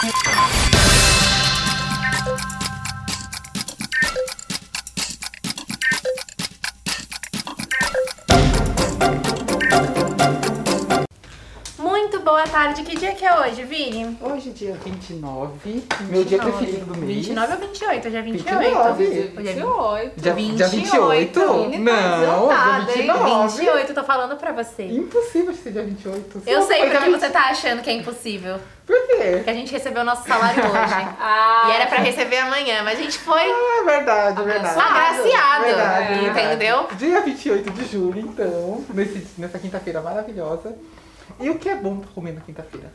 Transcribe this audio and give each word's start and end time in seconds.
Thank 0.00 0.14
you. 0.26 0.27
Tarde. 12.58 12.82
Que 12.82 12.96
dia 12.96 13.14
que 13.14 13.24
é 13.24 13.38
hoje, 13.38 13.62
Vini? 13.62 14.18
Hoje, 14.20 14.50
dia 14.50 14.76
29, 14.84 15.82
meu 16.08 16.24
dia 16.24 16.38
preferido 16.38 16.86
do 16.86 16.98
mês. 16.98 17.26
29 17.26 17.52
ou 17.52 17.58
28? 17.60 18.08
Hoje 18.08 18.16
é 18.16 18.22
28. 18.22 18.58
29. 18.58 19.04
Hoje 19.04 19.48
é 19.48 19.52
28. 19.52 20.20
Dia, 20.20 20.32
dia 20.32 20.68
28? 20.68 21.40
28? 21.40 21.68
Menina, 21.70 21.92
tá 21.92 22.18
Não, 22.18 22.50
adiantada, 22.50 22.92
dia 22.92 23.02
hein? 23.02 23.12
29. 23.12 23.58
28, 23.58 23.94
tô 23.94 24.02
falando 24.02 24.36
pra 24.36 24.52
você. 24.52 24.82
Impossível 24.86 25.54
ser 25.54 25.70
dia 25.72 25.84
28. 25.84 26.42
Eu 26.46 26.62
sei 26.62 26.80
dia 26.80 26.90
porque 26.90 27.10
20. 27.10 27.20
você 27.20 27.30
tá 27.30 27.42
achando 27.42 27.80
que 27.82 27.90
é 27.90 27.92
impossível. 27.92 28.58
Por 28.84 29.06
quê? 29.06 29.32
Porque 29.36 29.50
a 29.50 29.54
gente 29.54 29.70
recebeu 29.70 30.02
o 30.02 30.04
nosso 30.04 30.26
salário 30.26 30.64
hoje. 30.64 31.08
Ah, 31.20 31.68
e 31.68 31.72
era 31.76 31.86
pra 31.86 31.98
receber 31.98 32.38
amanhã, 32.38 32.82
mas 32.82 32.98
a 32.98 33.02
gente 33.02 33.18
foi 33.18 33.42
Ah, 33.42 33.82
é 33.82 33.84
verdade, 33.84 34.40
é 34.40 34.44
verdade. 34.44 34.80
agraciado. 34.80 35.64
Verdade, 35.64 36.26
entendeu? 36.26 36.76
verdade. 36.78 36.96
Dia 36.96 37.20
28 37.20 37.70
de 37.70 37.84
julho, 37.86 38.20
então, 38.20 38.84
nesse, 38.94 39.26
nessa 39.36 39.58
quinta-feira 39.58 40.00
maravilhosa. 40.00 40.74
E 41.40 41.50
o 41.50 41.58
que 41.58 41.68
é 41.68 41.76
bom 41.76 41.98
pra 42.00 42.10
comer 42.10 42.32
na 42.32 42.40
quinta-feira? 42.40 42.92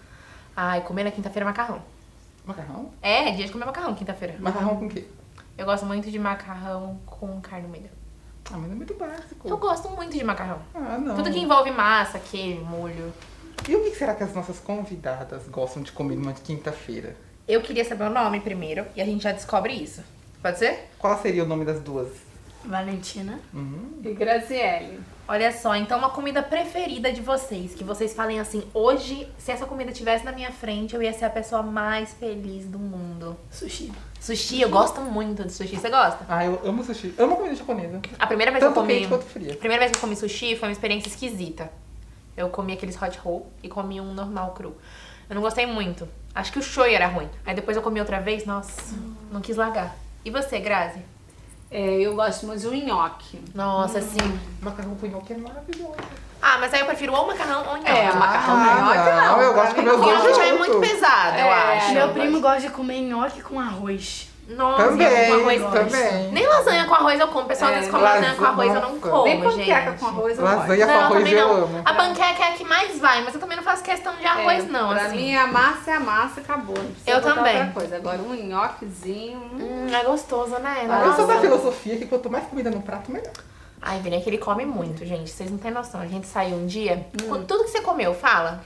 Ai, 0.56 0.82
comer 0.82 1.04
na 1.04 1.12
quinta-feira 1.12 1.46
macarrão. 1.46 1.82
Macarrão? 2.46 2.92
É, 3.02 3.30
é 3.30 3.32
dia 3.32 3.46
de 3.46 3.52
comer 3.52 3.66
macarrão 3.66 3.96
quinta-feira. 3.96 4.36
Macarrão 4.40 4.78
com 4.78 4.86
o 4.86 4.90
quê? 4.90 5.08
Eu 5.58 5.66
gosto 5.66 5.86
muito 5.86 6.10
de 6.10 6.20
macarrão 6.20 7.00
com 7.06 7.40
carne 7.42 7.68
moída. 7.68 7.90
Ah, 8.52 8.58
mas 8.58 8.72
é 8.72 8.76
muito 8.76 8.94
básico. 8.96 9.48
Eu 9.48 9.58
gosto 9.58 9.90
muito 9.90 10.18
de 10.18 10.24
macarrão. 10.24 10.60
Ah, 10.74 10.98
não. 10.98 11.16
Tudo 11.16 11.32
que 11.32 11.40
envolve 11.40 11.72
massa, 11.72 12.20
queijo, 12.20 12.62
molho. 12.66 13.14
E 13.68 13.76
o 13.76 13.84
que 13.84 13.96
será 13.96 14.14
que 14.14 14.24
as 14.24 14.34
nossas 14.34 14.60
convidadas 14.60 15.48
gostam 15.48 15.82
de 15.82 15.92
comer 15.92 16.16
numa 16.16 16.34
quinta-feira? 16.34 17.16
Eu 17.48 17.62
queria 17.62 17.86
saber 17.86 18.06
o 18.06 18.10
nome 18.10 18.42
primeiro 18.42 18.86
e 18.96 19.02
a 19.02 19.06
gente 19.06 19.24
já 19.24 19.32
descobre 19.32 19.74
isso. 19.74 20.04
Pode 20.42 20.60
ser? 20.60 20.90
Qual 21.00 21.18
seria 21.22 21.44
o 21.44 21.48
nome 21.48 21.64
das 21.64 21.80
duas? 21.80 22.10
Valentina. 22.66 23.40
Uhum. 23.54 24.00
e 24.04 24.14
Graziele. 24.14 25.00
Olha 25.28 25.52
só, 25.54 25.74
então 25.76 25.98
uma 25.98 26.10
comida 26.10 26.44
preferida 26.44 27.12
de 27.12 27.22
vocês, 27.22 27.74
que 27.74 27.84
vocês 27.84 28.14
falem 28.14 28.40
assim, 28.42 28.62
hoje, 28.74 29.28
se 29.38 29.52
essa 29.52 29.66
comida 29.66 29.90
estivesse 29.92 30.26
na 30.26 30.34
minha 30.34 30.52
frente, 30.52 30.94
eu 30.96 31.02
ia 31.02 31.14
ser 31.14 31.26
a 31.26 31.30
pessoa 31.30 31.64
mais 31.64 32.14
feliz 32.14 32.66
do 32.66 32.78
mundo. 32.78 33.38
Sushi. 33.50 33.92
Sushi, 34.20 34.62
eu 34.62 34.70
gosto 34.70 35.00
muito 35.02 35.46
de 35.46 35.54
sushi. 35.54 35.78
Você 35.78 35.90
gosta? 35.90 36.26
Ah, 36.28 36.44
eu 36.46 36.60
amo 36.66 36.84
sushi. 36.84 37.14
Amo 37.18 37.38
comida 37.38 37.56
japonesa. 37.56 38.02
A 38.20 38.28
primeira 38.28 38.52
vez 38.52 38.64
Tanto 38.64 38.74
que 38.74 38.80
eu 38.80 38.84
comi. 38.84 38.94
quente 38.96 39.08
quanto 39.08 39.26
fria. 39.26 39.54
A 39.54 39.58
primeira 39.58 39.80
vez 39.80 39.92
que 39.92 39.98
eu 39.98 40.02
comi 40.02 40.16
sushi 40.16 40.58
foi 40.58 40.68
uma 40.68 40.74
experiência 40.74 41.08
esquisita. 41.08 41.72
Eu 42.36 42.50
comi 42.50 42.74
aqueles 42.74 43.02
hot 43.02 43.18
roll 43.20 43.48
e 43.62 43.70
comi 43.70 44.02
um 44.02 44.14
normal 44.14 44.52
cru. 44.52 44.76
Eu 45.30 45.36
não 45.36 45.42
gostei 45.42 45.66
muito. 45.66 46.08
Acho 46.36 46.52
que 46.52 46.60
o 46.60 46.64
shoyu 46.64 46.96
era 46.96 47.08
ruim. 47.08 47.30
Aí 47.46 47.56
depois 47.56 47.78
eu 47.78 47.84
comi 47.84 48.00
outra 48.00 48.20
vez, 48.20 48.46
nossa, 48.46 48.94
não 49.32 49.40
quis 49.40 49.56
largar. 49.56 49.96
E 50.26 50.32
você, 50.32 50.60
Grazi? 50.60 51.00
É, 51.74 52.02
eu 52.02 52.16
gosto 52.16 52.46
muito 52.46 52.60
de 52.62 52.68
um 52.68 52.86
nhoque. 52.86 53.44
Nossa, 53.56 53.98
assim. 53.98 54.40
Macarrão 54.62 54.94
com 54.96 55.08
nhoque 55.08 55.34
é 55.34 55.38
maravilhoso. 55.38 55.96
Ah, 56.40 56.58
mas 56.60 56.74
aí 56.74 56.82
eu 56.82 56.86
prefiro 56.86 57.14
ou 57.14 57.26
macarrão 57.26 57.64
ou 57.68 57.78
nhoque. 57.78 57.90
É, 57.90 58.14
macarrão 58.14 58.56
Ah, 58.58 58.76
com 58.76 58.84
nhoque 58.86 59.12
não, 59.12 59.32
não. 59.38 59.42
eu 59.42 59.54
gosto 59.54 59.70
de 59.70 59.76
comer 59.76 59.92
os 59.94 60.02
dois 60.02 60.20
Nhoque 60.24 60.34
já 60.36 60.46
é 60.46 60.54
muito 60.54 60.80
pesado, 60.80 61.38
eu 61.40 61.46
É. 61.48 61.78
acho. 61.78 61.94
Meu 61.94 62.10
primo 62.10 62.40
gosta 62.42 62.62
de 62.62 62.70
comer 62.70 63.02
nhoque 63.02 63.42
com 63.42 63.60
arroz. 63.60 64.30
Nossa, 64.46 64.84
Também, 64.90 65.08
com 65.28 65.34
arroz. 65.36 65.62
também. 65.92 66.32
Nem 66.34 66.46
lasanha 66.48 66.86
com 66.86 66.94
arroz 66.94 67.18
eu 67.20 67.28
como. 67.30 67.46
O 67.46 67.48
pessoal 67.48 67.72
às 67.72 67.76
É, 67.78 67.80
vezes 67.80 67.92
come 67.92 68.04
lasanha 68.04 68.36
com 68.36 68.44
arroz, 68.46 68.68
eu 68.68 68.82
não 68.82 68.90
nossa. 68.96 69.10
como, 69.10 69.24
Nem 69.24 69.42
panqueca 69.42 69.82
gente. 69.92 70.00
com 70.00 70.06
arroz 70.06 70.38
eu 70.38 70.44
Lasanha 70.44 70.86
com 70.86 70.92
Não, 70.94 71.00
arroz 71.00 71.18
também 71.20 71.34
eu 71.34 71.48
não. 71.48 71.56
amo. 71.64 71.82
A 71.86 71.94
panqueca 71.94 72.44
é 72.44 72.48
a 72.50 72.52
que 72.52 72.64
mais 72.66 73.00
vai, 73.00 73.24
mas 73.24 73.34
eu 73.34 73.40
também 73.40 73.56
não 73.56 73.64
faço 73.64 73.82
questão 73.84 74.14
de 74.18 74.26
arroz, 74.26 74.66
É, 74.66 74.68
não, 74.68 74.90
Pra 74.90 75.06
assim. 75.06 75.16
mim, 75.16 75.36
a 75.36 75.48
massa 75.48 75.92
é 75.92 75.94
a 75.96 76.00
massa, 76.02 76.42
acabou. 76.42 76.76
Eu 77.08 77.22
também. 77.22 77.56
outra 77.58 77.72
Coisa. 77.74 77.96
Agora, 77.96 78.18
um 78.22 78.34
nhoquezinho... 78.34 79.38
hum. 79.40 79.88
Hum, 79.90 79.96
é 79.96 80.04
gostoso, 80.04 80.60
né? 80.60 80.88
Ah, 80.90 81.04
Eu 81.06 81.14
sou 81.14 81.26
da 81.26 81.36
Nossa. 81.36 81.48
filosofia 81.48 81.98
que 81.98 82.06
quanto 82.06 82.30
mais 82.30 82.46
comida 82.46 82.70
no 82.70 82.82
prato, 82.82 83.12
melhor. 83.12 83.32
Ai, 83.82 84.00
Vini, 84.00 84.18
é 84.18 84.20
que 84.22 84.30
ele 84.30 84.38
come 84.38 84.66
muito, 84.66 85.06
gente. 85.06 85.30
Vocês 85.30 85.50
não 85.52 85.58
têm 85.58 85.72
noção. 85.72 86.00
A 86.02 86.06
gente 86.06 86.28
saiu 86.28 86.56
um 86.58 86.66
dia. 86.66 87.06
Hum. 87.24 87.30
com 87.30 87.44
Tudo 87.44 87.64
que 87.64 87.70
você 87.72 87.82
comeu, 87.82 88.14
fala. 88.14 88.62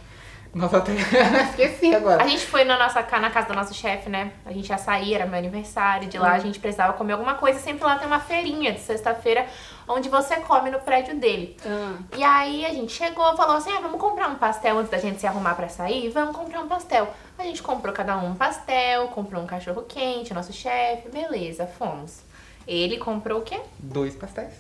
Nossa, 0.54 0.78
até 0.78 0.94
esqueci 1.50 1.94
agora. 1.94 2.24
A 2.24 2.28
gente 2.28 2.46
foi 2.46 2.64
na 2.64 2.78
nossa 2.78 3.02
na 3.20 3.30
casa 3.30 3.48
do 3.48 3.54
nosso 3.54 3.74
chefe, 3.74 4.10
né? 4.10 4.32
A 4.46 4.52
gente 4.52 4.70
ia 4.70 4.78
sair, 4.78 5.14
era 5.14 5.26
meu 5.26 5.38
aniversário. 5.38 6.08
De 6.08 6.18
lá 6.18 6.32
Hum. 6.32 6.36
a 6.36 6.40
gente 6.40 6.60
precisava 6.60 6.94
comer 6.94 7.14
alguma 7.14 7.36
coisa. 7.36 7.60
Sempre 7.60 7.84
lá 7.84 7.98
tem 7.98 8.08
uma 8.08 8.20
feirinha 8.20 8.72
de 8.72 8.80
sexta-feira 8.80 9.46
onde 9.88 10.10
você 10.10 10.38
come 10.38 10.70
no 10.70 10.80
prédio 10.80 11.18
dele. 11.18 11.56
Ah, 11.66 11.96
E 12.18 12.24
aí 12.24 12.66
a 12.66 12.74
gente 12.74 12.92
chegou 12.92 13.34
e 13.34 13.38
falou 13.38 13.58
assim: 13.58 13.72
ah, 13.72 13.80
vamos 13.80 14.00
comprar 14.00 14.28
um 14.30 14.36
pastel 14.36 14.78
antes 14.78 14.90
da 14.92 14.98
gente 14.98 15.20
se 15.20 15.28
arrumar 15.28 15.56
pra 15.56 15.70
sair? 15.70 16.10
Vamos 16.10 16.36
comprar 16.36 16.62
um 16.62 16.68
pastel. 16.68 17.08
A 17.38 17.44
gente 17.44 17.62
comprou 17.62 17.94
cada 17.94 18.18
um 18.18 18.32
um 18.32 18.36
pastel, 18.36 19.08
comprou 19.10 19.42
um 19.42 19.46
cachorro 19.48 19.84
quente, 19.84 20.34
nosso 20.34 20.52
chefe, 20.54 21.08
beleza, 21.10 21.68
fomos. 21.68 22.22
Ele 22.68 22.98
comprou 22.98 23.40
o 23.40 23.44
quê? 23.44 23.60
Dois 23.80 24.16
pastéis. 24.16 24.54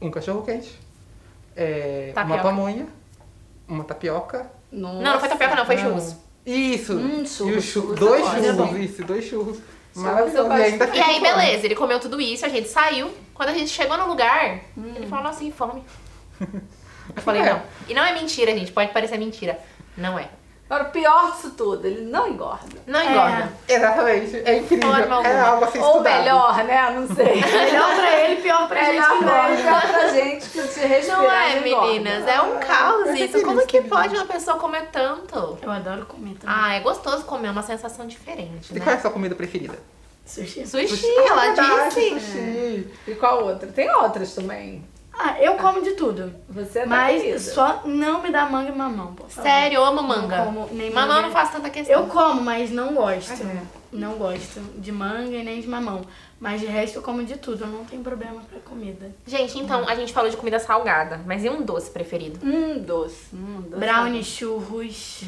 Um 0.00 0.10
cachorro 0.10 0.42
quente. 0.42 0.78
É, 1.56 2.12
uma 2.16 2.38
pamonha. 2.38 2.86
Uma 3.68 3.84
tapioca. 3.84 4.50
Nossa. 4.72 4.94
Não, 5.02 5.12
não 5.12 5.20
foi 5.20 5.28
tapioca, 5.28 5.54
não, 5.56 5.66
foi 5.66 5.76
Não. 5.76 5.82
churros. 5.84 6.16
Isso. 6.44 6.92
Hum, 6.94 7.18
e 7.20 7.22
o 7.22 7.26
churros, 7.26 7.64
chu- 7.64 7.80
churros 7.80 7.98
dois 7.98 8.24
churros, 8.24 8.76
É 8.76 8.78
isso, 8.80 9.04
dois 9.04 9.24
churros. 9.24 9.58
Maravilhoso. 9.94 10.48
E 10.52 10.96
E 10.96 11.00
aí, 11.00 11.20
beleza, 11.20 11.64
ele 11.66 11.74
comeu 11.74 11.98
tudo 11.98 12.20
isso, 12.20 12.44
a 12.44 12.48
gente 12.48 12.68
saiu. 12.68 13.10
Quando 13.34 13.48
a 13.48 13.54
gente 13.54 13.70
chegou 13.70 13.96
no 13.96 14.06
lugar, 14.06 14.60
ele 14.76 15.06
falou, 15.06 15.24
nossa, 15.24 15.40
que 15.40 15.50
fome. 15.50 15.82
Eu 17.16 17.22
falei, 17.22 17.42
É. 17.42 17.50
não. 17.52 17.62
E 17.88 17.94
não 17.94 18.04
é 18.04 18.12
mentira, 18.12 18.52
gente, 18.52 18.72
pode 18.72 18.92
parecer 18.92 19.16
mentira. 19.18 19.58
Não 19.96 20.18
é. 20.18 20.28
Agora, 20.68 20.88
o 20.88 20.90
pior 20.90 21.30
disso 21.32 21.50
tudo, 21.56 21.86
ele 21.86 22.00
não 22.10 22.26
engorda. 22.28 22.66
Não 22.88 22.98
É. 22.98 23.04
engorda. 23.12 23.52
Exatamente. 23.68 24.36
É 24.44 24.58
incrível. 24.58 24.90
Forma 24.92 25.26
É 25.28 25.40
algo 25.40 25.64
a 25.64 25.70
ser 25.70 25.78
Ou 25.78 25.90
estudado. 25.92 26.18
melhor, 26.18 26.64
né? 26.64 26.90
Não 26.90 27.14
sei. 27.14 27.36
Melhor 27.40 27.94
pra 27.94 28.20
ele, 28.20 28.42
pior 28.42 28.68
pra 28.68 28.80
gente. 28.84 28.92
Melhor 28.94 29.18
pra 29.18 29.48
ele, 29.52 29.60
engorda. 29.62 29.80
pior 29.80 29.92
pra 29.92 30.08
gente 30.08 30.35
que 30.35 30.35
se 30.80 30.86
respirar 30.86 31.22
Não 31.22 31.30
é, 31.30 31.68
engorda. 31.68 31.86
meninas? 31.86 32.26
É 32.26 32.40
um 32.40 32.58
caos 32.58 33.08
é 33.08 33.20
isso. 33.20 33.42
Como 33.42 33.66
que 33.66 33.82
pode 33.82 34.14
uma 34.14 34.26
pessoa 34.26 34.58
comer 34.58 34.88
tanto? 34.92 35.58
Eu 35.62 35.70
adoro 35.70 36.06
comer 36.06 36.34
também. 36.38 36.54
Ah, 36.56 36.74
é 36.74 36.80
gostoso 36.80 37.24
comer, 37.24 37.48
é 37.48 37.50
uma 37.50 37.62
sensação 37.62 38.06
diferente, 38.06 38.70
E 38.70 38.74
né? 38.74 38.80
qual 38.80 38.94
é 38.94 38.98
a 38.98 39.00
sua 39.00 39.10
comida 39.10 39.34
preferida? 39.34 39.78
Sushi. 40.24 40.66
Sushi, 40.66 41.06
Ah, 41.06 41.28
ela 41.28 41.42
verdade, 41.46 41.94
disse. 41.94 42.20
Sushi. 42.20 42.90
E 43.06 43.14
qual 43.14 43.44
outra? 43.44 43.68
Tem 43.68 43.88
outras 43.94 44.34
também. 44.34 44.84
Ah, 45.18 45.40
eu 45.40 45.54
como 45.54 45.80
de 45.82 45.92
tudo. 45.92 46.34
Você 46.50 46.80
é 46.80 46.86
Mas 46.86 47.22
querida. 47.22 47.38
só 47.38 47.80
não 47.86 48.20
me 48.22 48.30
dá 48.30 48.44
manga 48.46 48.68
e 48.70 48.74
mamão, 48.76 49.14
por 49.14 49.30
favor. 49.30 49.48
Sério, 49.48 49.76
eu 49.76 49.84
amo 49.84 50.02
manga. 50.02 50.36
Não 50.38 50.44
como 50.46 50.68
nem 50.72 50.90
Mamão 50.90 51.16
eu 51.16 51.22
não 51.22 51.30
faço 51.30 51.52
tanta 51.52 51.70
questão. 51.70 51.94
Eu 52.02 52.06
como, 52.08 52.42
mas 52.42 52.70
não 52.70 52.92
gosto. 52.92 53.32
É. 53.42 53.62
Não 53.92 54.14
gosto 54.18 54.60
de 54.78 54.92
manga 54.92 55.34
e 55.34 55.42
nem 55.42 55.60
de 55.60 55.68
mamão. 55.68 56.02
Mas 56.38 56.60
de 56.60 56.66
resto 56.66 56.96
eu 56.96 57.02
como 57.02 57.24
de 57.24 57.36
tudo. 57.36 57.64
Eu 57.64 57.68
não 57.68 57.84
tenho 57.84 58.02
problema 58.02 58.42
pra 58.42 58.60
comida. 58.60 59.10
Gente, 59.26 59.58
então, 59.58 59.88
a 59.88 59.94
gente 59.94 60.12
falou 60.12 60.30
de 60.30 60.36
comida 60.36 60.58
salgada, 60.58 61.20
mas 61.26 61.42
e 61.42 61.48
um 61.48 61.62
doce 61.62 61.90
preferido? 61.90 62.38
Hum, 62.44 62.78
doce. 62.80 63.34
Hum, 63.34 63.62
doce. 63.70 63.80
Brownie, 63.80 64.22
churros, 64.22 65.24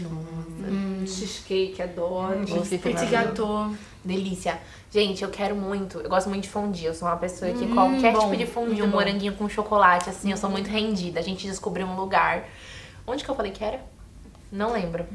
Hum, 0.61 1.07
cheesecake, 1.07 1.81
adoro. 1.81 2.41
Hum, 2.41 2.47
cheesecake 2.47 2.89
é 2.89 2.93
petit 2.93 3.11
gâteau. 3.11 3.75
Delícia. 4.05 4.61
Gente, 4.91 5.23
eu 5.23 5.31
quero 5.31 5.55
muito. 5.55 5.99
Eu 6.01 6.11
gosto 6.11 6.29
muito 6.29 6.43
de 6.43 6.51
fondue. 6.51 6.85
Eu 6.85 6.95
sou 6.95 7.09
uma 7.09 7.17
pessoa 7.17 7.53
que 7.53 7.65
Hum, 7.65 7.71
qualquer 7.75 8.13
bom, 8.13 8.21
tipo 8.25 8.37
de 8.37 8.47
fondue, 8.47 8.83
um 8.83 8.89
moranguinho 8.89 9.35
com 9.35 9.49
chocolate, 9.49 10.11
assim, 10.11 10.31
eu 10.31 10.37
sou 10.37 10.51
muito 10.51 10.69
rendida. 10.69 11.21
A 11.21 11.23
gente 11.23 11.47
descobriu 11.47 11.87
um 11.87 11.97
lugar. 11.97 12.45
Onde 13.07 13.25
que 13.25 13.31
eu 13.31 13.35
falei 13.35 13.53
que 13.53 13.65
era? 13.65 13.81
Não 14.53 14.73
lembro. 14.73 15.07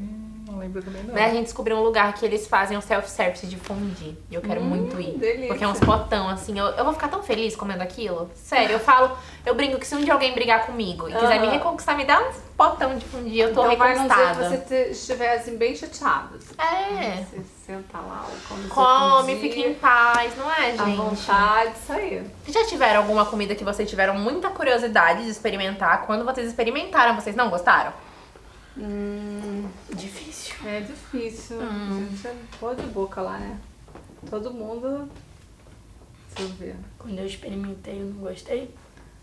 Não 0.54 0.60
lembro 0.60 0.80
também, 0.80 1.02
não. 1.02 1.12
Mas 1.12 1.24
a 1.24 1.30
gente 1.30 1.44
descobriu 1.44 1.76
um 1.76 1.82
lugar 1.82 2.14
que 2.14 2.24
eles 2.24 2.46
fazem 2.46 2.78
o 2.78 2.80
self-service 2.80 3.44
de 3.46 3.56
fondue. 3.56 4.16
E 4.30 4.34
eu 4.34 4.40
quero 4.40 4.60
muito 4.62 5.00
ir. 5.00 5.18
delícia. 5.18 5.48
Porque 5.48 5.64
é 5.64 5.68
uns 5.68 5.80
potão, 5.80 6.28
assim. 6.28 6.56
Eu, 6.56 6.66
eu 6.66 6.84
vou 6.84 6.92
ficar 6.92 7.08
tão 7.08 7.22
feliz 7.24 7.56
comendo 7.56 7.82
aquilo. 7.82 8.30
Sério, 8.36 8.74
eu 8.74 8.78
falo, 8.78 9.16
eu 9.44 9.52
brinco 9.54 9.78
que 9.80 9.86
se 9.86 9.96
um 9.96 10.00
dia 10.00 10.12
alguém 10.12 10.32
brigar 10.32 10.64
comigo 10.66 11.08
e 11.08 11.12
quiser 11.12 11.40
me 11.40 11.46
Aham. 11.46 11.50
reconquistar, 11.56 11.96
me 11.96 12.04
dá 12.04 12.20
uns 12.20 12.36
potão 12.56 12.96
de 12.96 13.04
fondue. 13.04 13.36
Eu 13.36 13.52
tô 13.52 13.64
então 13.64 13.76
vai 13.76 13.98
num 13.98 14.06
dia 14.06 14.14
que 14.14 14.20
reconquistada. 14.20 14.64
você 14.66 14.82
estiver 14.90 15.34
assim, 15.34 15.56
bem 15.56 15.74
chateado. 15.74 16.38
É. 16.56 17.24
Você 17.24 17.42
senta 17.66 17.98
lá, 17.98 18.24
come 18.48 18.68
Come, 18.68 19.36
fica 19.40 19.58
em 19.68 19.74
paz, 19.74 20.36
não 20.36 20.48
é, 20.48 20.70
à 20.70 20.84
gente? 20.84 20.96
vontade, 20.96 21.72
isso 21.82 21.92
aí. 21.92 22.22
Vocês 22.44 22.54
já 22.54 22.64
tiveram 22.70 23.00
alguma 23.00 23.24
comida 23.26 23.56
que 23.56 23.64
vocês 23.64 23.90
tiveram 23.90 24.14
muita 24.14 24.50
curiosidade 24.50 25.24
de 25.24 25.30
experimentar? 25.30 26.06
Quando 26.06 26.24
vocês 26.24 26.46
experimentaram, 26.46 27.16
vocês 27.16 27.34
não 27.34 27.50
gostaram? 27.50 27.92
Hum, 28.76 29.68
Difícil. 29.94 30.54
é 30.66 30.80
difícil. 30.80 31.60
Hum. 31.60 32.06
A 32.06 32.10
gente 32.10 32.26
é 32.26 32.34
de 32.74 32.82
boca 32.88 33.20
lá, 33.20 33.38
né? 33.38 33.58
Todo 34.28 34.52
mundo. 34.52 35.08
Deixa 36.34 36.50
eu 36.52 36.56
ver. 36.56 36.76
Quando 36.98 37.18
eu 37.18 37.26
experimentei, 37.26 38.00
eu 38.00 38.06
não 38.06 38.20
gostei. 38.20 38.74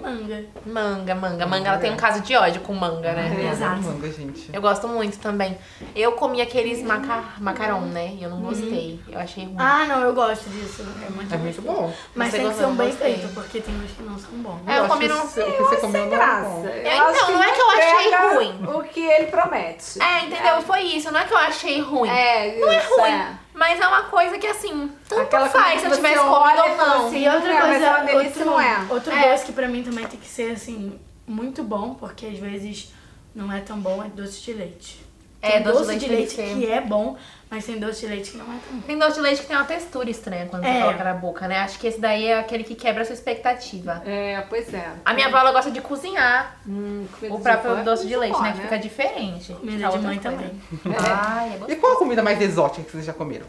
Manga. 0.02 0.44
Manga, 0.66 1.16
manga. 1.16 1.46
Manga, 1.46 1.70
ela 1.70 1.78
tem 1.78 1.92
um 1.92 1.96
caso 1.98 2.22
de 2.22 2.36
ódio 2.36 2.62
com 2.62 2.74
manga, 2.74 3.14
né? 3.14 3.36
Eu 3.38 3.52
Exato. 3.52 3.82
manga, 3.82 4.12
gente. 4.12 4.50
Eu 4.54 4.62
gosto 4.62 4.88
muito 4.88 5.20
também. 5.20 5.58
Eu 5.96 6.14
comi 6.14 6.42
aqueles 6.42 6.82
maca... 6.84 7.24
macarrão, 7.40 7.82
né? 7.82 8.14
E 8.20 8.24
eu 8.24 8.30
não 8.30 8.42
gostei. 8.42 9.00
Eu 9.08 9.20
achei 9.20 9.46
ruim. 9.46 9.56
Ah, 9.60 9.86
não, 9.88 10.02
eu 10.02 10.14
gosto 10.14 10.50
disso. 10.50 10.84
É 11.06 11.10
muito, 11.12 11.34
É 11.34 11.38
muito 11.38 11.62
bom. 11.62 11.94
Mas 12.16 12.32
Você 12.32 12.38
tem 12.40 12.50
que 12.50 12.56
ser 12.56 12.66
um 12.66 12.76
bem 12.76 12.88
Gostei. 12.90 13.14
feito, 13.16 13.34
porque 13.34 13.62
tem 13.62 13.76
uns 13.76 13.92
que 13.92 14.04
não 14.04 14.18
são 14.18 14.32
bons. 14.34 14.60
É, 14.68 14.78
eu 14.78 14.84
acho 14.84 14.88
comi 14.94 15.08
que 15.08 15.14
num- 15.14 15.20
o 15.24 15.28
que 15.28 15.64
você 15.64 15.76
comeu 15.78 15.92
Sem 15.92 15.92
não 15.92 15.98
é 16.08 16.10
graça. 16.18 16.50
bom. 16.50 16.66
Eu 16.66 16.72
É, 16.72 17.00
acho 17.00 17.16
então, 17.16 17.32
não 17.32 17.44
é 17.44 17.52
que 17.52 17.62
eu 17.62 17.70
achei 17.70 18.08
entrega 18.08 18.34
ruim. 18.36 18.60
O 18.76 18.84
que 18.84 19.00
ele 19.00 19.26
promete. 19.28 20.02
É, 20.02 20.26
entendeu? 20.26 20.62
Foi 20.64 20.82
isso. 20.82 21.12
Não 21.12 21.20
é 21.20 21.26
que 21.26 21.34
eu 21.34 21.38
achei 21.38 21.80
ruim. 21.82 22.10
É, 22.10 22.58
Não 22.60 22.72
é 22.72 22.78
isso, 22.78 22.96
ruim. 23.00 23.10
é. 23.12 23.41
Mas 23.62 23.80
é 23.80 23.88
uma 23.88 24.02
coisa 24.06 24.40
que, 24.40 24.48
assim, 24.48 24.92
tanto 25.08 25.22
Aquela 25.22 25.48
faz 25.48 25.82
se 25.82 25.86
eu 25.86 25.92
você 25.92 25.98
tivesse 25.98 26.18
olha 26.18 26.64
comido 26.64 26.68
e 26.68 26.72
ou 26.72 26.78
não. 26.88 27.08
assim, 27.08 27.24
E 27.24 27.30
outra 27.30 27.54
Não, 27.54 27.60
mas 27.60 27.70
coisa, 27.70 27.86
é 27.86 27.90
uma 27.92 28.00
delícia, 28.06 28.28
outro, 28.28 28.46
não 28.46 28.60
é? 28.60 28.88
outro 28.90 29.14
É. 29.14 29.32
doce 29.32 29.46
que 29.46 29.52
pra 29.52 29.68
mim 29.68 29.84
também 29.84 30.08
tem 30.08 30.20
que 30.20 30.28
ser, 30.28 30.54
assim, 30.54 31.00
muito 31.28 31.62
bom, 31.64 31.94
porque 31.94 32.26
às 32.26 32.40
vezes 32.40 32.92
não 33.36 33.54
é 33.54 33.60
tão 33.62 33.80
bom, 33.80 34.04
é 34.04 34.08
doce 34.10 34.42
de 34.42 34.54
leite. 34.54 35.06
É, 35.42 35.54
Tem 35.54 35.64
doce 35.64 35.80
de 35.80 35.86
doce 35.86 35.98
de 36.00 36.06
leite 36.08 36.18
leite 36.18 36.36
tem 36.36 36.60
que 36.60 36.72
é 36.72 36.80
bom, 36.82 37.18
mas 37.50 37.66
tem 37.66 37.80
doce 37.80 38.02
de 38.02 38.08
leite 38.08 38.32
que 38.32 38.38
não 38.38 38.46
é 38.46 38.58
tão 38.68 38.76
bom. 38.78 38.82
Tem 38.86 38.98
doce 39.00 39.16
de 39.16 39.22
leite 39.22 39.42
que 39.42 39.48
tem 39.48 39.56
uma 39.56 39.66
textura 39.66 40.08
estranha 40.10 40.46
quando 40.46 40.62
você 40.64 40.70
É. 40.70 40.82
coloca 40.82 41.04
na 41.04 41.14
boca, 41.16 41.48
né? 41.48 41.60
Acho 41.62 41.80
que 41.80 41.88
esse 41.88 42.00
daí 42.00 42.26
é 42.28 42.38
aquele 42.40 42.64
que 42.64 42.76
quebra 42.76 43.02
a 43.02 43.06
sua 43.06 43.14
expectativa. 43.16 44.04
É, 44.06 44.42
pois 44.48 44.72
é. 44.72 44.92
A 45.04 45.14
minha 45.16 45.28
avó, 45.28 45.38
ela 45.40 45.52
gosta 45.52 45.72
de 45.72 45.82
cozinhar 45.82 46.58
Hum, 46.68 47.06
o 47.24 47.38
de 47.38 47.42
próprio 47.42 47.78
é 47.78 47.84
doce 47.84 48.06
de 48.08 48.16
leite, 48.16 48.34
boa, 48.34 48.44
né? 48.44 48.54
Que 48.54 48.62
fica 48.62 48.78
diferente. 48.78 49.52
Comida 49.54 49.90
de 49.90 49.98
mãe 50.00 50.20
coisa. 50.20 50.38
também. 50.38 50.62
Ai, 51.00 51.60
é 51.68 51.72
E 51.72 51.76
qual 51.78 51.94
a 51.94 51.98
comida 51.98 52.22
mais 52.22 52.40
exótica 52.40 52.84
que 52.84 52.92
vocês 52.92 53.06
já 53.06 53.14
comeram? 53.14 53.48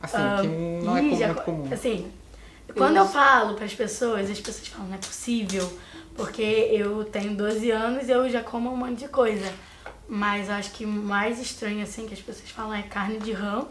Assim, 0.00 0.16
Ah, 0.18 0.38
que 0.40 0.46
não 0.46 0.96
é 0.96 1.02
já- 1.16 1.26
muito 1.26 1.42
comum. 1.42 1.68
Assim, 1.72 2.10
quando 2.76 2.96
eu 2.96 3.06
falo 3.06 3.54
pras 3.54 3.74
pessoas, 3.74 4.30
as 4.30 4.40
pessoas 4.40 4.68
falam, 4.68 4.88
não 4.88 4.94
é 4.94 4.98
possível, 4.98 5.70
porque 6.16 6.42
eu 6.70 7.04
tenho 7.04 7.34
12 7.36 7.70
anos 7.72 8.08
e 8.08 8.12
eu 8.12 8.28
já 8.30 8.42
como 8.42 8.72
um 8.72 8.76
monte 8.76 9.00
de 9.00 9.08
coisa. 9.08 9.52
Mas 10.08 10.48
eu 10.48 10.54
acho 10.56 10.72
que 10.72 10.84
o 10.84 10.88
mais 10.88 11.40
estranho, 11.40 11.82
assim, 11.82 12.06
que 12.06 12.14
as 12.14 12.20
pessoas 12.20 12.50
falam 12.50 12.74
é 12.74 12.82
carne 12.82 13.18
de 13.18 13.32
rã 13.32 13.64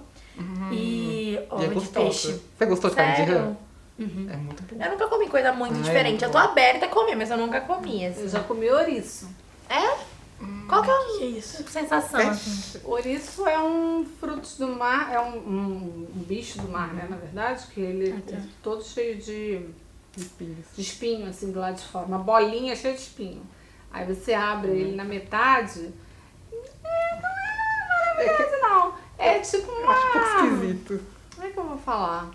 e 0.71 1.33
E 1.33 1.37
é 1.37 1.47
ovo 1.53 1.79
de 1.81 1.87
peixe. 1.89 2.41
Você 2.57 2.65
gostou 2.65 2.89
de 2.89 2.95
carne 2.95 3.11
de 3.11 3.17
Sério? 3.17 3.37
rã? 3.37 3.55
Uhum. 3.99 4.27
É 4.31 4.37
muito 4.37 4.63
bom. 4.63 4.83
Eu 4.83 4.91
nunca 4.91 5.07
comi 5.07 5.27
coisa 5.29 5.53
muito 5.53 5.75
Ai, 5.75 5.81
diferente. 5.83 6.23
é 6.23 6.27
Eu 6.27 6.31
muito 6.31 6.43
tô 6.43 6.49
aberta 6.51 6.85
a 6.85 6.89
comer, 6.89 7.15
mas 7.15 7.29
eu 7.29 7.37
nunca 7.37 7.61
comi. 7.61 8.03
Eu 8.03 8.11
Assim. 8.11 8.29
já 8.29 8.39
comi 8.39 8.69
ouriço. 8.69 9.29
É? 9.69 10.11
Qual 10.67 10.81
que 10.81 10.89
é 10.89 11.17
Que 11.19 11.25
isso? 11.37 11.61
a 11.61 11.67
sensação? 11.69 12.19
É. 12.19 12.27
assim? 12.29 12.79
Ouriço 12.83 13.45
é 13.47 13.59
um 13.61 14.03
fruto 14.19 14.49
do 14.57 14.67
mar, 14.69 15.13
é 15.13 15.19
um, 15.19 15.37
um- 15.37 16.07
um 16.15 16.23
bicho 16.23 16.59
do 16.59 16.67
mar, 16.67 16.91
né? 16.95 17.05
Na 17.07 17.17
verdade, 17.17 17.67
que 17.67 17.79
ele 17.79 18.11
Ah, 18.17 18.21
tá. 18.31 18.37
é 18.37 18.41
todo 18.63 18.83
cheio 18.83 19.17
de, 19.21 19.61
Espinhos. 20.17 20.65
de 20.75 20.81
espinho, 20.81 21.27
assim, 21.29 21.51
do 21.51 21.59
lado 21.59 21.75
de 21.75 21.83
fora. 21.83 22.07
Uma 22.07 22.17
bolinha 22.17 22.75
cheia 22.75 22.95
de 22.95 23.01
espinho. 23.01 23.43
Aí 23.93 24.03
você 24.05 24.33
abre 24.33 24.71
ele 24.71 24.95
na 24.95 25.03
metade. 25.03 25.91
É, 28.21 28.59
não 28.61 28.93
é. 29.19 29.35
É 29.35 29.39
tipo 29.39 29.71
uma. 29.71 29.91
Acho 29.91 30.07
um 30.07 30.11
pouco 30.11 30.27
esquisito. 30.55 31.01
Como 31.35 31.47
é 31.47 31.51
que 31.51 31.57
eu 31.57 31.63
vou 31.63 31.77
falar? 31.77 32.27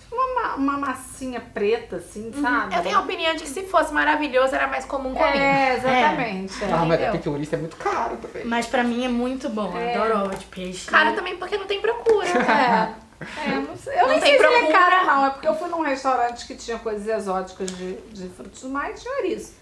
Tipo 0.00 0.14
uma, 0.16 0.34
ma- 0.42 0.54
uma 0.54 0.78
massinha 0.78 1.40
preta, 1.40 1.96
assim, 1.96 2.32
sabe? 2.40 2.74
Eu 2.76 2.82
tenho 2.82 2.96
a 2.96 3.00
opinião 3.00 3.34
de 3.34 3.42
que 3.42 3.48
se 3.48 3.62
fosse 3.64 3.92
maravilhoso, 3.92 4.54
era 4.54 4.66
mais 4.66 4.84
comum 4.84 5.12
comer. 5.14 5.36
É, 5.36 5.74
exatamente. 5.76 6.64
é. 6.64 6.68
Ah, 6.72 6.84
mas 6.84 7.00
é 7.00 7.08
Entendeu? 7.08 7.10
porque 7.12 7.28
o 7.28 7.54
é 7.54 7.58
muito 7.58 7.76
caro 7.76 8.16
também. 8.18 8.44
Mas 8.44 8.66
pra 8.66 8.82
mim 8.84 9.04
é 9.04 9.08
muito 9.08 9.48
bom, 9.48 9.72
eu 9.74 9.80
É. 9.80 9.94
adoro 9.94 10.24
ovo 10.26 10.36
de 10.36 10.44
peixe. 10.46 10.90
Caro 10.90 11.14
também 11.14 11.36
porque 11.36 11.56
não 11.56 11.66
tem 11.66 11.80
procura. 11.80 12.26
É. 12.28 13.04
É, 13.46 13.56
eu 13.56 13.62
não 13.62 13.76
sei, 13.76 13.94
eu 13.94 14.02
Não 14.02 14.08
nem 14.08 14.20
sei 14.20 14.36
se 14.38 14.44
é 14.44 14.48
procura. 14.48 14.72
caro, 14.78 15.06
não. 15.06 15.26
É 15.26 15.30
porque 15.30 15.48
eu 15.48 15.54
fui 15.54 15.68
num 15.68 15.82
restaurante 15.82 16.46
que 16.46 16.54
tinha 16.56 16.78
coisas 16.78 17.06
exóticas 17.06 17.70
de, 17.70 17.94
de 18.12 18.28
frutos 18.28 18.60
do 18.62 18.68
mar 18.68 18.90
e 18.90 18.94
tinha 18.94 19.14
ouriço. 19.16 19.54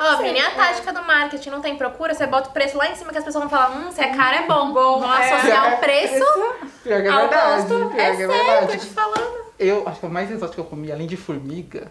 Ó, 0.00 0.16
sei, 0.16 0.26
Vini, 0.28 0.40
a 0.40 0.50
é. 0.50 0.54
tática 0.54 0.92
do 0.92 1.02
marketing 1.02 1.50
não 1.50 1.60
tem 1.60 1.76
procura, 1.76 2.14
você 2.14 2.26
bota 2.26 2.50
o 2.50 2.52
preço 2.52 2.76
lá 2.76 2.88
em 2.90 2.94
cima 2.94 3.10
que 3.12 3.18
as 3.18 3.24
pessoas 3.24 3.42
vão 3.44 3.50
falar, 3.50 3.70
hum, 3.76 3.90
se 3.90 4.00
é 4.00 4.14
caro 4.14 4.36
é 4.36 4.46
bom. 4.46 4.72
Bom, 4.72 5.00
Vão 5.00 5.14
é. 5.14 5.32
associar 5.32 5.74
o 5.74 5.78
preço 5.78 6.24
Pior 6.82 7.02
que 7.02 7.08
é 7.08 7.10
ao 7.10 7.20
verdade. 7.28 7.62
gosto. 7.68 7.90
Pior 7.90 8.00
É 8.00 8.16
que 8.16 8.22
é 8.22 8.26
sério, 8.28 8.68
tô 8.68 8.76
te 8.76 8.86
falando. 8.86 9.38
Eu 9.58 9.88
acho 9.88 10.00
que 10.00 10.06
o 10.06 10.10
mais 10.10 10.30
exótico 10.30 10.54
que 10.54 10.60
eu 10.60 10.64
comi, 10.64 10.92
além 10.92 11.06
de 11.06 11.16
formiga, 11.16 11.88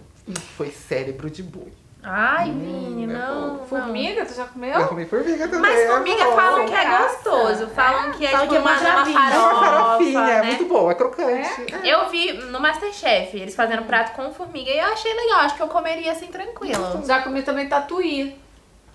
foi 0.56 0.70
cérebro 0.72 1.30
de 1.30 1.44
boi. 1.44 1.74
Ai, 2.04 2.52
Vini, 2.52 3.04
é 3.04 3.08
não. 3.08 3.66
Formiga, 3.66 4.26
tu 4.26 4.34
já 4.34 4.46
comeu? 4.46 4.80
Eu 4.80 4.88
comi 4.88 5.06
formiga 5.06 5.48
também. 5.48 5.72
Mas 5.72 5.80
é 5.80 5.88
formiga 5.88 6.24
bom. 6.26 6.36
falam 6.36 6.66
que 6.66 6.74
é 6.74 6.98
gostoso. 6.98 7.68
Falam 7.68 8.12
que 8.12 8.26
é 8.26 8.30
Falam 8.30 8.48
tipo 8.48 8.52
que 8.52 8.56
é 8.56 8.60
uma, 8.62 8.72
uma 8.80 8.90
maravilha. 8.92 9.18
É 9.18 9.38
uma 9.40 9.60
farofinha, 9.66 10.14
farofa, 10.14 10.32
é 10.32 10.42
né? 10.42 10.48
muito 10.48 10.66
bom, 10.66 10.92
é 10.92 10.96
crocante. 10.96 11.76
É. 11.84 11.94
Eu 11.94 12.10
vi 12.10 12.34
no 12.34 12.60
Masterchef, 12.62 13.36
eles 13.38 13.56
fazendo 13.56 13.84
prato 13.84 14.14
com 14.16 14.32
formiga 14.34 14.70
e 14.72 14.78
eu 14.78 14.86
achei 14.86 15.14
legal. 15.14 15.40
Acho 15.42 15.56
que 15.56 15.64
eu 15.64 15.68
comeria 15.68 16.12
assim 16.12 16.28
tranquilo. 16.28 17.04
Já 17.06 17.22
comi 17.24 17.42
também 17.42 17.68
tatuí. 17.68 18.40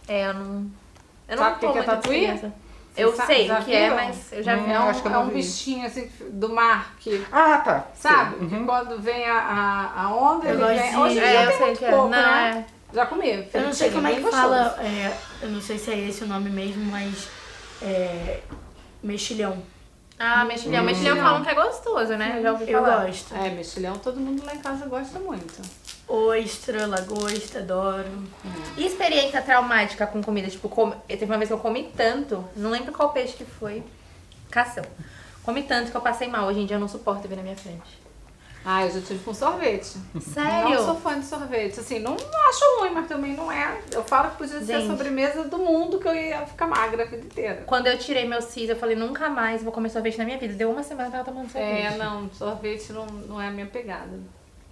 É, 0.08 0.28
eu 0.28 0.34
não. 0.34 0.66
Eu 1.28 1.37
não 1.37 1.44
Sabe 1.44 1.66
o 1.66 1.72
que 1.72 1.78
é 1.78 1.82
tatuí? 1.82 2.40
Eu 2.94 3.10
Você 3.10 3.22
sei 3.25 3.50
o 3.50 3.56
que 3.64 3.75
é, 3.75 3.90
mas 3.90 4.32
eu 4.32 4.43
já 4.43 4.54
vi. 4.54 4.62
Hum, 4.69 4.72
É 4.72 4.81
um, 4.81 4.88
acho 4.90 5.00
que 5.02 5.08
eu 5.08 5.12
é 5.14 5.19
um 5.19 5.28
vi. 5.28 5.34
bichinho 5.37 5.87
assim 5.87 6.10
do 6.31 6.49
mar 6.50 6.94
que. 7.00 7.26
Ah, 7.32 7.58
tá. 7.64 7.84
Sabe? 7.94 8.37
Uhum. 8.44 8.66
quando 8.66 9.00
vem 9.00 9.25
a, 9.26 9.34
a, 9.38 10.02
a 10.04 10.14
onda, 10.14 10.46
Eu 10.46 10.54
ele 10.69 10.78
vem. 10.78 10.90
de- 10.90 10.96
Hoje 10.99 11.19
em 11.19 11.22
É, 11.22 11.46
eu 11.46 11.52
sei 11.52 11.75
que 11.76 11.84
é. 11.87 11.90
pouco, 11.90 12.08
Não, 12.08 12.19
né? 12.20 12.64
é. 12.69 12.81
Já 12.92 13.06
comi. 13.06 13.48
Eu 13.52 13.62
não 13.62 13.72
sei 13.72 13.88
Chega 13.88 13.94
como 13.94 14.06
é 14.06 14.14
que 14.14 14.20
gostoso. 14.20 14.42
fala, 14.42 14.76
é, 14.82 15.16
eu 15.42 15.48
não 15.50 15.60
sei 15.60 15.78
se 15.78 15.90
é 15.90 15.98
esse 16.08 16.24
o 16.24 16.26
nome 16.26 16.50
mesmo, 16.50 16.84
mas 16.90 17.28
é, 17.80 18.40
mexilhão. 19.02 19.62
Ah, 20.18 20.44
mexilhão. 20.44 20.84
Mexilhão 20.84 21.16
falam 21.16 21.42
que 21.42 21.48
é 21.48 21.54
gostoso, 21.54 22.14
né? 22.16 22.34
Eu 22.36 22.42
já 22.42 22.52
ouvi 22.52 22.70
Eu 22.70 22.82
falar. 22.82 23.06
gosto. 23.06 23.34
É, 23.34 23.50
mexilhão 23.50 23.98
todo 23.98 24.20
mundo 24.20 24.44
lá 24.44 24.54
em 24.54 24.58
casa 24.58 24.86
gosta 24.86 25.18
muito. 25.18 25.60
Ostra, 26.06 26.86
lagosta, 26.86 27.58
adoro. 27.60 28.08
E 28.76 28.86
experiência 28.86 29.40
traumática 29.40 30.06
com 30.06 30.22
comida? 30.22 30.48
Tipo, 30.48 30.68
com... 30.68 30.90
teve 31.08 31.24
uma 31.24 31.38
vez 31.38 31.48
que 31.48 31.54
eu 31.54 31.58
comi 31.58 31.90
tanto, 31.96 32.44
não 32.54 32.70
lembro 32.70 32.92
qual 32.92 33.10
peixe 33.10 33.32
que 33.34 33.44
foi. 33.44 33.82
Cação. 34.50 34.84
Comi 35.42 35.62
tanto 35.62 35.90
que 35.90 35.96
eu 35.96 36.00
passei 36.02 36.28
mal. 36.28 36.46
Hoje 36.46 36.60
em 36.60 36.66
dia 36.66 36.76
eu 36.76 36.80
não 36.80 36.88
suporto 36.88 37.26
ver 37.26 37.36
na 37.36 37.42
minha 37.42 37.56
frente. 37.56 38.01
Ah, 38.64 38.85
eu 38.87 38.91
já 38.93 39.00
tive 39.00 39.25
com 39.25 39.35
sorvete. 39.35 39.97
Sério? 40.20 40.70
Não 40.70 40.85
sou 40.87 40.97
fã 40.97 41.19
de 41.19 41.26
sorvete. 41.26 41.81
Assim, 41.81 41.99
não 41.99 42.14
acho 42.14 42.81
ruim, 42.81 42.91
mas 42.94 43.09
também 43.09 43.35
não 43.35 43.50
é. 43.50 43.81
Eu 43.93 44.05
falo 44.05 44.31
que 44.31 44.37
podia 44.38 44.61
ser 44.61 44.75
a 44.75 44.87
sobremesa 44.87 45.44
do 45.44 45.59
mundo 45.59 45.99
que 45.99 46.06
eu 46.06 46.14
ia 46.14 46.47
ficar 46.47 46.67
magra 46.69 47.03
a 47.03 47.06
vida 47.06 47.25
inteira. 47.25 47.64
Quando 47.67 47.88
eu 47.88 47.99
tirei 47.99 48.26
meu 48.29 48.41
cis, 48.41 48.69
eu 48.69 48.76
falei, 48.76 48.94
nunca 48.94 49.29
mais 49.29 49.62
vou 49.62 49.73
comer 49.73 49.88
sorvete 49.91 50.17
na 50.19 50.25
minha 50.25 50.38
vida. 50.38 50.55
Deu 50.55 50.70
uma 50.70 50.82
semana 50.82 51.11
que 51.11 51.17
eu 51.17 51.20
tava 51.25 51.32
tomando 51.32 51.50
sorvete. 51.50 51.87
É, 51.87 51.97
não, 51.97 52.31
sorvete 52.31 52.93
não, 52.93 53.06
não 53.06 53.41
é 53.41 53.49
a 53.49 53.50
minha 53.50 53.67
pegada. 53.67 54.19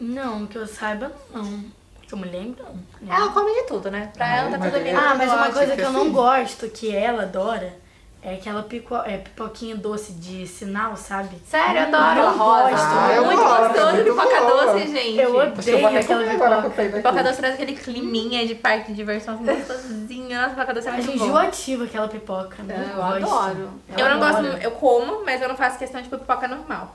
Não, 0.00 0.46
que 0.46 0.56
eu 0.56 0.66
saiba, 0.66 1.12
não. 1.34 1.64
Que 2.02 2.14
eu 2.14 2.18
me 2.18 2.28
lembro, 2.28 2.64
não. 3.00 3.14
Ela 3.14 3.30
come 3.32 3.52
de 3.52 3.66
tudo, 3.68 3.90
né? 3.90 4.10
Pra 4.16 4.24
Ah, 4.26 4.36
ela 4.38 4.50
tá 4.50 4.64
tudo 4.64 4.76
é- 4.76 4.80
bem. 4.80 4.94
Ah, 4.94 5.14
mas 5.16 5.32
uma 5.32 5.50
coisa 5.52 5.72
que 5.72 5.76
que 5.76 5.82
eu 5.86 5.92
não 5.92 6.02
assim- 6.02 6.12
gosto, 6.12 6.68
que 6.70 6.94
ela 6.94 7.22
adora, 7.24 7.76
é 8.22 8.34
aquela 8.34 8.62
pico, 8.62 8.94
é, 8.96 9.16
pipoquinha 9.16 9.74
doce 9.76 10.12
de 10.12 10.46
sinal, 10.46 10.94
sabe? 10.96 11.36
Sério, 11.46 11.82
eu 11.82 11.88
Não 11.88 11.98
adoro. 11.98 12.36
gosto. 12.38 12.86
Ah, 12.86 13.12
eu 13.14 13.24
muito 13.24 13.42
gosto, 13.42 13.62
gostoso 13.72 13.92
muito 13.94 14.04
pipoca 14.10 14.40
boa. 14.40 14.66
doce, 14.66 14.86
gente. 14.88 15.16
Eu 15.18 15.34
eu 15.40 15.50
odeio 15.50 15.86
até 15.86 15.98
aquela 16.00 16.62
pipoca. 16.62 16.70
Pipoca 16.96 17.22
doce 17.24 17.36
traz 17.38 17.54
aquele 17.54 17.72
climinha 17.74 18.46
de 18.46 18.54
parque 18.56 18.88
de 18.88 18.94
diversão 18.94 19.34
assim, 19.34 19.44
gostosinho. 19.46 20.36
Nossa, 20.38 20.50
pipoca 20.50 20.74
doce 20.74 20.88
é 20.88 20.92
muito 20.92 21.10
enjoativa 21.12 21.84
aquela 21.84 22.08
pipoca. 22.08 22.62
Não 22.62 22.74
eu 22.76 22.96
gosto. 22.96 23.34
adoro. 23.34 23.70
Eu 23.96 24.08
não 24.10 24.18
gosto, 24.18 24.36
adoro. 24.38 24.58
eu 24.62 24.70
como, 24.72 25.24
mas 25.24 25.40
eu 25.40 25.48
não 25.48 25.56
faço 25.56 25.78
questão 25.78 26.02
de 26.02 26.08
pipoca 26.10 26.46
normal. 26.46 26.94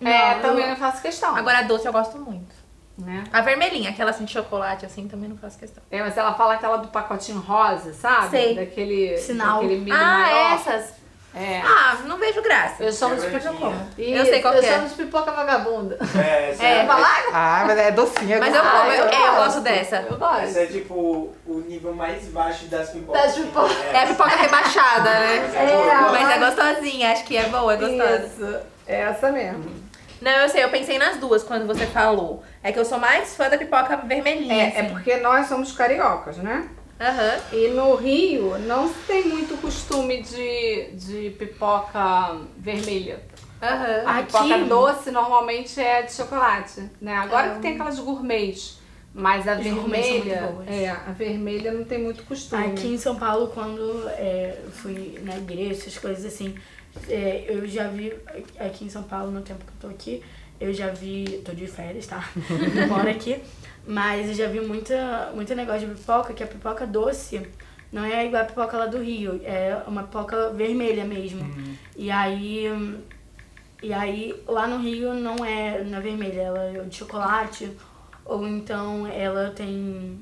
é, 0.00 0.34
Não, 0.34 0.42
também 0.42 0.62
eu- 0.64 0.68
não 0.70 0.76
faço 0.76 1.00
questão. 1.00 1.34
Agora 1.34 1.60
a 1.60 1.62
doce 1.62 1.86
eu 1.86 1.92
gosto 1.92 2.18
muito. 2.18 2.65
Né? 2.98 3.24
A 3.32 3.40
vermelhinha, 3.42 3.90
aquela 3.90 4.10
assim 4.10 4.24
de 4.24 4.32
chocolate, 4.32 4.86
assim, 4.86 5.06
também 5.06 5.28
não 5.28 5.36
faço 5.36 5.58
questão. 5.58 5.82
É, 5.90 6.00
mas 6.00 6.16
ela 6.16 6.34
fala 6.34 6.54
aquela 6.54 6.78
do 6.78 6.88
pacotinho 6.88 7.40
rosa, 7.40 7.92
sabe? 7.92 8.30
Sei. 8.30 8.54
Daquele, 8.54 9.16
Sinal. 9.18 9.62
daquele 9.62 9.80
milho 9.80 9.96
ah, 9.96 10.18
maior. 10.18 10.54
essas? 10.54 11.06
É. 11.38 11.60
Ah, 11.62 11.98
não 12.06 12.16
vejo 12.16 12.40
graça. 12.40 12.82
Eu 12.82 12.90
chamo 12.90 13.14
de 13.14 13.28
Mas 13.28 13.44
eu 13.44 13.52
como. 13.52 13.76
Eu 13.98 14.24
sei 14.24 14.40
qual 14.40 14.54
eu 14.54 14.60
que 14.60 14.66
é. 14.66 14.72
chamo 14.72 14.88
de 14.88 14.94
pipoca 14.94 15.30
vagabunda. 15.32 15.98
É, 16.16 16.50
essa 16.50 16.62
É. 16.62 16.78
é, 16.78 16.88
Ah, 17.30 17.64
mas 17.66 17.78
é 17.78 17.90
docinha. 17.90 18.38
Mas 18.38 18.54
eu 18.54 18.62
como, 18.62 18.90
eu, 18.90 19.06
é, 19.06 19.28
eu 19.28 19.34
gosto 19.34 19.60
dessa. 19.60 19.96
Eu 19.96 20.16
gosto. 20.16 20.44
essa 20.44 20.60
é 20.60 20.66
tipo 20.66 21.34
o 21.46 21.58
nível 21.68 21.94
mais 21.94 22.24
baixo 22.28 22.64
das 22.68 22.88
pipocas. 22.88 23.22
Das 23.22 23.34
pipocas. 23.34 23.84
É 23.92 24.04
a 24.04 24.06
pipoca 24.06 24.30
rebaixada, 24.30 25.10
né? 25.10 25.40
Mas 25.42 25.54
é 25.54 25.74
eu 25.74 25.84
gosto. 25.84 26.12
Mas 26.12 26.30
é 26.30 26.38
gostosinha, 26.38 27.12
acho 27.12 27.24
que 27.24 27.36
é 27.36 27.48
boa, 27.50 27.74
é 27.74 27.76
gostosa. 27.76 28.26
Isso, 28.26 28.58
é 28.86 29.00
essa 29.02 29.30
mesmo. 29.30 29.85
Não, 30.20 30.30
eu 30.32 30.48
sei, 30.48 30.64
eu 30.64 30.70
pensei 30.70 30.98
nas 30.98 31.16
duas 31.18 31.42
quando 31.42 31.66
você 31.66 31.86
falou. 31.86 32.42
É 32.62 32.72
que 32.72 32.78
eu 32.78 32.84
sou 32.84 32.98
mais 32.98 33.34
fã 33.36 33.48
da 33.48 33.58
pipoca 33.58 33.96
vermelhinha. 33.98 34.54
É, 34.54 34.74
é 34.76 34.80
assim. 34.80 34.88
porque 34.90 35.16
nós 35.16 35.46
somos 35.46 35.72
cariocas, 35.72 36.38
né? 36.38 36.68
Aham. 37.00 37.38
E 37.52 37.68
no 37.68 37.94
Rio 37.96 38.58
não 38.60 38.88
se 38.88 38.94
tem 39.06 39.28
muito 39.28 39.60
costume 39.60 40.22
de, 40.22 40.90
de 40.92 41.30
pipoca 41.38 42.36
vermelha. 42.56 43.20
Aham. 43.62 44.02
A 44.06 44.18
Aqui- 44.18 44.26
pipoca 44.32 44.58
doce 44.64 45.10
normalmente 45.10 45.78
é 45.80 46.02
de 46.02 46.12
chocolate, 46.12 46.90
né? 47.00 47.14
Agora 47.16 47.52
Ah. 47.52 47.54
que 47.56 47.60
tem 47.60 47.74
aquelas 47.74 47.98
gourmets. 47.98 48.78
Mas 49.18 49.48
a 49.48 49.54
vermelha, 49.54 50.54
é, 50.66 50.90
a 50.90 51.10
vermelha 51.12 51.72
não 51.72 51.84
tem 51.84 51.96
muito 51.98 52.22
costume. 52.24 52.66
Aqui 52.66 52.88
em 52.88 52.98
São 52.98 53.16
Paulo, 53.16 53.48
quando 53.48 54.06
é, 54.10 54.58
eu 54.62 54.70
fui 54.70 55.18
na 55.22 55.36
igreja, 55.38 55.80
essas 55.80 55.96
coisas 55.96 56.22
assim, 56.26 56.54
é, 57.08 57.46
eu 57.48 57.66
já 57.66 57.88
vi 57.88 58.12
aqui 58.58 58.84
em 58.84 58.88
São 58.88 59.02
Paulo, 59.02 59.30
no 59.30 59.42
tempo 59.42 59.64
que 59.64 59.72
eu 59.72 59.88
tô 59.90 59.94
aqui, 59.94 60.22
eu 60.60 60.72
já 60.72 60.88
vi. 60.88 61.42
tô 61.44 61.52
de 61.52 61.66
férias, 61.66 62.06
tá? 62.06 62.28
Não 62.74 62.88
moro 62.88 63.08
aqui. 63.08 63.40
Mas 63.86 64.28
eu 64.28 64.34
já 64.34 64.48
vi 64.48 64.60
muita, 64.60 65.30
muito 65.34 65.54
negócio 65.54 65.88
de 65.88 65.94
pipoca, 65.94 66.34
que 66.34 66.42
a 66.42 66.46
pipoca 66.46 66.86
doce 66.86 67.46
não 67.92 68.04
é 68.04 68.26
igual 68.26 68.42
a 68.42 68.44
pipoca 68.44 68.76
lá 68.76 68.86
do 68.86 68.98
Rio, 68.98 69.40
é 69.44 69.80
uma 69.86 70.02
pipoca 70.02 70.50
vermelha 70.50 71.04
mesmo. 71.04 71.48
E 71.96 72.10
aí. 72.10 72.66
E 73.82 73.92
aí 73.92 74.34
lá 74.48 74.66
no 74.66 74.78
Rio 74.78 75.14
não 75.14 75.44
é 75.44 75.82
na 75.84 76.00
vermelha, 76.00 76.40
ela 76.40 76.64
é 76.64 76.82
de 76.82 76.96
chocolate, 76.96 77.70
ou 78.24 78.46
então 78.46 79.06
ela 79.06 79.50
tem. 79.50 80.20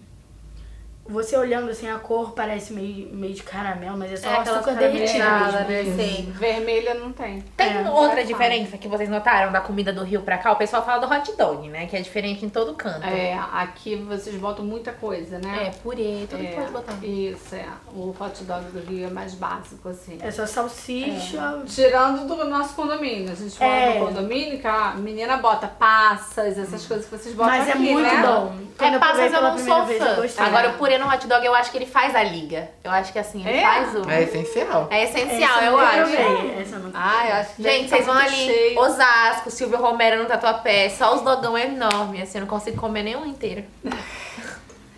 Você 1.06 1.36
olhando 1.36 1.70
assim, 1.70 1.88
a 1.88 1.98
cor 1.98 2.32
parece 2.32 2.72
meio, 2.72 3.08
meio 3.14 3.34
de 3.34 3.42
caramelo, 3.42 3.96
mas 3.98 4.12
é 4.12 4.16
só 4.16 4.28
É, 4.30 4.36
açúcar 4.38 4.72
derretido 4.72 5.18
mesmo. 5.22 5.52
né? 5.52 5.84
Sim. 5.96 6.32
Vermelha 6.34 6.94
não 6.94 7.12
tem. 7.12 7.40
Tem 7.56 7.84
É. 7.84 7.90
outra 7.90 8.24
diferença 8.24 8.78
que 8.78 8.88
vocês 8.88 9.08
notaram 9.08 9.52
da 9.52 9.60
comida 9.60 9.92
do 9.92 10.02
Rio 10.02 10.22
pra 10.22 10.38
cá? 10.38 10.52
O 10.52 10.56
pessoal 10.56 10.82
fala 10.84 11.06
do 11.06 11.12
hot 11.12 11.36
dog, 11.36 11.68
né? 11.68 11.86
Que 11.86 11.96
é 11.96 12.00
diferente 12.00 12.44
em 12.46 12.48
todo 12.48 12.72
canto. 12.74 13.06
É, 13.06 13.38
aqui 13.52 13.96
vocês 13.96 14.34
botam 14.36 14.64
muita 14.64 14.92
coisa, 14.92 15.38
né? 15.38 15.66
É, 15.66 15.70
purê, 15.82 16.26
tudo 16.28 16.42
É, 16.42 16.52
pode 16.52 16.70
botar. 16.72 16.94
Isso, 17.04 17.54
é. 17.54 17.66
O 17.92 18.14
hot 18.18 18.42
dog 18.44 18.64
do 18.70 18.80
Rio 18.90 19.06
é 19.06 19.10
mais 19.10 19.34
básico, 19.34 19.88
assim. 19.90 20.18
É 20.22 20.30
só 20.30 20.46
salsicha. 20.46 21.62
Tirando 21.66 22.26
do 22.26 22.44
nosso 22.46 22.74
condomínio. 22.74 23.30
A 23.30 23.34
gente 23.34 23.60
mora 23.60 23.72
É. 23.74 23.98
no 23.98 24.06
condomínio 24.06 24.58
que 24.58 24.66
a 24.66 24.94
menina 24.94 25.36
bota 25.36 25.66
passas, 25.68 26.58
essas 26.58 26.86
coisas 26.86 27.06
que 27.06 27.16
vocês 27.16 27.34
botam 27.34 27.52
Mas 27.52 27.68
é 27.68 27.72
aqui, 27.72 27.92
muito 27.92 28.02
né? 28.10 28.22
bom. 28.22 28.56
Quando 28.78 28.92
É, 28.92 28.96
eu 28.96 29.00
passas 29.00 29.24
eu 29.26 29.30
pela 29.30 29.50
não 29.50 29.58
sou 29.58 29.78
eu 29.92 30.28
fã. 30.28 30.44
Agora, 30.44 30.70
o 30.70 30.74
purê 30.78 30.93
no 30.98 31.08
hot 31.08 31.26
dog 31.26 31.44
eu 31.44 31.54
acho 31.54 31.70
que 31.70 31.78
ele 31.78 31.86
faz 31.86 32.14
a 32.14 32.22
liga. 32.22 32.68
Eu 32.82 32.90
acho 32.90 33.12
que 33.12 33.18
assim, 33.18 33.46
ele 33.46 33.58
É? 33.58 33.62
faz 33.62 33.94
o... 33.94 34.10
É 34.10 34.22
essencial. 34.22 34.88
É 34.90 35.04
essencial, 35.04 35.58
Essa 35.58 35.64
eu 35.64 35.78
acho. 35.78 35.96
provei, 35.96 36.60
Essa 36.60 36.76
eu 36.76 36.90
Ah, 36.94 37.28
eu 37.28 37.34
acho 37.36 37.54
que 37.56 37.62
Gente, 37.62 37.88
tá 37.90 37.96
vocês 37.96 38.06
vão 38.06 38.16
ali, 38.16 38.36
cheio. 38.46 38.78
Osasco, 38.80 39.50
Silvio 39.50 39.78
Romero 39.78 40.22
no 40.22 40.28
Tatuapé, 40.28 40.88
só 40.90 41.14
os 41.14 41.22
dogão 41.22 41.56
enormes, 41.58 42.22
assim, 42.22 42.38
eu 42.38 42.42
não 42.42 42.48
consigo 42.48 42.80
comer 42.80 43.02
nenhum 43.02 43.24
inteiro. 43.26 43.64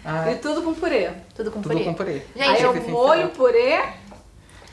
Ah, 0.04 0.30
E 0.30 0.36
tudo 0.36 0.62
com 0.62 0.72
purê. 0.72 1.10
Tudo 1.34 1.50
com 1.50 1.60
tudo 1.60 1.72
purê. 1.72 1.84
com 1.84 1.94
purê. 1.94 2.22
Gente, 2.36 2.48
Aí 2.48 2.62
eu 2.62 2.70
é 2.72 2.76
essencial. 2.76 2.96
molho 2.96 3.28
purê. 3.30 3.80